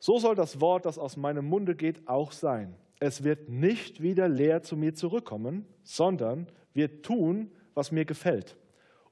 so 0.00 0.18
soll 0.18 0.34
das 0.34 0.60
Wort, 0.60 0.86
das 0.86 0.98
aus 0.98 1.16
meinem 1.16 1.44
Munde 1.44 1.74
geht, 1.74 2.06
auch 2.06 2.32
sein. 2.32 2.74
Es 3.00 3.24
wird 3.24 3.48
nicht 3.48 4.02
wieder 4.02 4.28
leer 4.28 4.62
zu 4.62 4.76
mir 4.76 4.94
zurückkommen, 4.94 5.66
sondern 5.82 6.46
wird 6.72 7.04
tun, 7.04 7.50
was 7.74 7.92
mir 7.92 8.04
gefällt. 8.04 8.56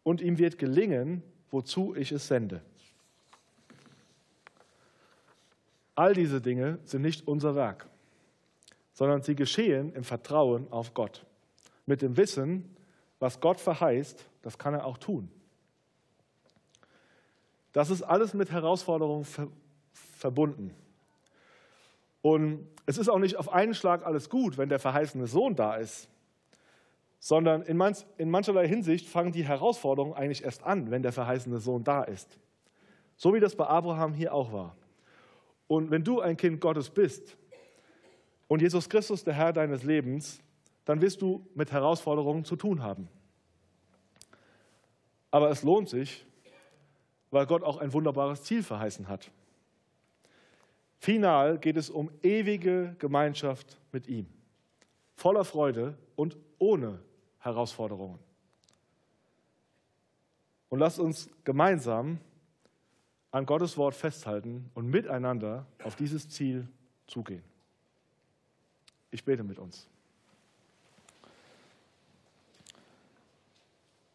Und 0.03 0.21
ihm 0.21 0.39
wird 0.39 0.59
gelingen, 0.59 1.23
wozu 1.51 1.95
ich 1.95 2.13
es 2.13 2.29
sende. 2.29 2.63
All 5.97 6.13
diese 6.13 6.41
Dinge 6.41 6.79
sind 6.85 7.03
nicht 7.03 7.27
unser 7.27 7.55
Werk, 7.55 7.89
sondern 8.93 9.23
sie 9.23 9.35
geschehen 9.35 9.93
im 9.95 10.05
Vertrauen 10.05 10.71
auf 10.71 10.95
Gott. 10.95 11.25
Mit 11.87 12.03
dem 12.03 12.17
Wissen, 12.17 12.77
was 13.19 13.41
Gott 13.41 13.59
verheißt, 13.59 14.25
das 14.43 14.59
kann 14.59 14.75
er 14.75 14.85
auch 14.85 14.99
tun. 14.99 15.31
Das 17.73 17.91
ist 17.91 18.03
alles 18.03 18.35
mit 18.35 18.53
Herausforderungen 18.53 19.27
verbunden. 19.93 20.75
Und 22.21 22.69
es 22.85 22.99
ist 22.99 23.09
auch 23.09 23.19
nicht 23.19 23.37
auf 23.37 23.53
einen 23.53 23.75
Schlag 23.75 24.05
alles 24.05 24.29
gut, 24.29 24.59
wenn 24.59 24.69
der 24.69 24.79
verheißene 24.79 25.27
Sohn 25.27 25.55
da 25.55 25.77
ist, 25.77 26.09
sondern 27.19 27.63
in, 27.63 27.77
manch, 27.77 28.05
in 28.19 28.31
mancherlei 28.31 28.69
Hinsicht 28.69 29.09
fangen 29.09 29.33
die 29.33 29.45
Herausforderungen 29.45 30.15
eigentlich 30.15 30.45
erst 30.45 30.63
an, 30.63 30.91
wenn 30.91 31.03
der 31.03 31.13
verheißene 31.13 31.59
Sohn 31.59 31.85
da 31.85 32.03
ist. 32.03 32.39
So 33.17 33.33
wie 33.33 33.41
das 33.41 33.57
bei 33.57 33.67
Abraham 33.67 34.13
hier 34.13 34.35
auch 34.35 34.53
war. 34.53 34.77
Und 35.69 35.91
wenn 35.91 36.05
du 36.05 36.21
ein 36.21 36.37
Kind 36.37 36.61
Gottes 36.61 36.91
bist 36.91 37.37
und 38.49 38.63
Jesus 38.63 38.89
Christus 38.89 39.25
der 39.25 39.35
Herr 39.35 39.53
deines 39.53 39.83
Lebens, 39.83 40.41
dann 40.85 41.01
wirst 41.01 41.21
du 41.21 41.47
mit 41.55 41.73
Herausforderungen 41.73 42.45
zu 42.45 42.57
tun 42.57 42.83
haben. 42.83 43.09
Aber 45.31 45.51
es 45.51 45.63
lohnt 45.63 45.89
sich, 45.89 46.25
weil 47.31 47.47
Gott 47.47 47.63
auch 47.63 47.79
ein 47.79 47.93
wunderbares 47.93 48.45
Ziel 48.45 48.63
verheißen 48.63 49.09
hat. 49.09 49.31
Final 50.99 51.59
geht 51.59 51.77
es 51.77 51.91
um 51.91 52.11
ewige 52.23 52.97
Gemeinschaft 52.99 53.79
mit 53.93 54.07
ihm, 54.09 54.27
voller 55.15 55.45
Freude 55.45 55.99
und 56.15 56.37
ohne 56.59 57.01
Herausforderungen. 57.41 58.19
Und 60.69 60.79
lasst 60.79 60.99
uns 60.99 61.29
gemeinsam 61.45 62.19
an 63.37 63.45
Gottes 63.45 63.77
Wort 63.77 63.95
festhalten 63.95 64.71
und 64.73 64.89
miteinander 64.89 65.67
auf 65.85 65.95
dieses 65.95 66.27
Ziel 66.31 66.67
zugehen. 67.07 67.43
Ich 69.11 69.27
bete 69.27 69.45
mit 69.45 69.59
uns. 69.59 69.87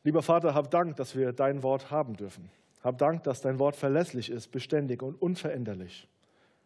Lieber 0.04 0.24
Vater, 0.24 0.56
hab 0.56 0.72
Dank, 0.72 0.96
dass 0.96 1.16
wir 1.16 1.34
dein 1.34 1.62
Wort 1.62 1.92
haben 1.92 2.16
dürfen. 2.16 2.50
Hab 2.84 2.98
Dank, 2.98 3.22
dass 3.22 3.42
dein 3.42 3.60
Wort 3.60 3.76
verlässlich 3.76 4.32
ist, 4.32 4.48
beständig 4.48 5.04
und 5.04 5.22
unveränderlich. 5.22 6.08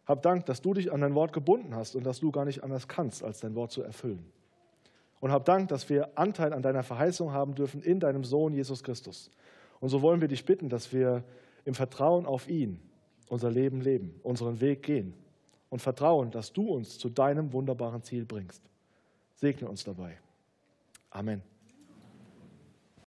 Hab 0.06 0.22
Dank, 0.22 0.46
dass 0.46 0.62
du 0.62 0.72
dich 0.72 0.90
an 0.90 1.02
dein 1.02 1.14
Wort 1.14 1.34
gebunden 1.34 1.74
hast 1.74 1.94
und 1.94 2.04
dass 2.04 2.20
du 2.20 2.30
gar 2.30 2.46
nicht 2.46 2.64
anders 2.64 2.88
kannst, 2.88 3.22
als 3.22 3.40
dein 3.40 3.54
Wort 3.54 3.70
zu 3.70 3.82
erfüllen. 3.82 4.24
Und 5.20 5.30
hab 5.30 5.44
Dank, 5.44 5.68
dass 5.68 5.90
wir 5.90 6.16
Anteil 6.18 6.54
an 6.54 6.62
deiner 6.62 6.84
Verheißung 6.84 7.32
haben 7.32 7.54
dürfen 7.54 7.82
in 7.82 8.00
deinem 8.00 8.24
Sohn 8.24 8.54
Jesus 8.54 8.82
Christus. 8.82 9.30
Und 9.78 9.90
so 9.90 10.00
wollen 10.00 10.22
wir 10.22 10.28
dich 10.28 10.46
bitten, 10.46 10.70
dass 10.70 10.90
wir 10.90 11.22
im 11.66 11.74
Vertrauen 11.74 12.24
auf 12.24 12.48
ihn 12.48 12.80
unser 13.28 13.50
Leben 13.50 13.80
leben, 13.80 14.18
unseren 14.22 14.60
Weg 14.60 14.84
gehen 14.84 15.12
und 15.68 15.82
vertrauen, 15.82 16.30
dass 16.30 16.52
du 16.52 16.70
uns 16.70 16.96
zu 16.96 17.10
deinem 17.10 17.52
wunderbaren 17.52 18.02
Ziel 18.02 18.24
bringst. 18.24 18.62
Segne 19.34 19.68
uns 19.68 19.84
dabei. 19.84 20.16
Amen. 21.10 21.42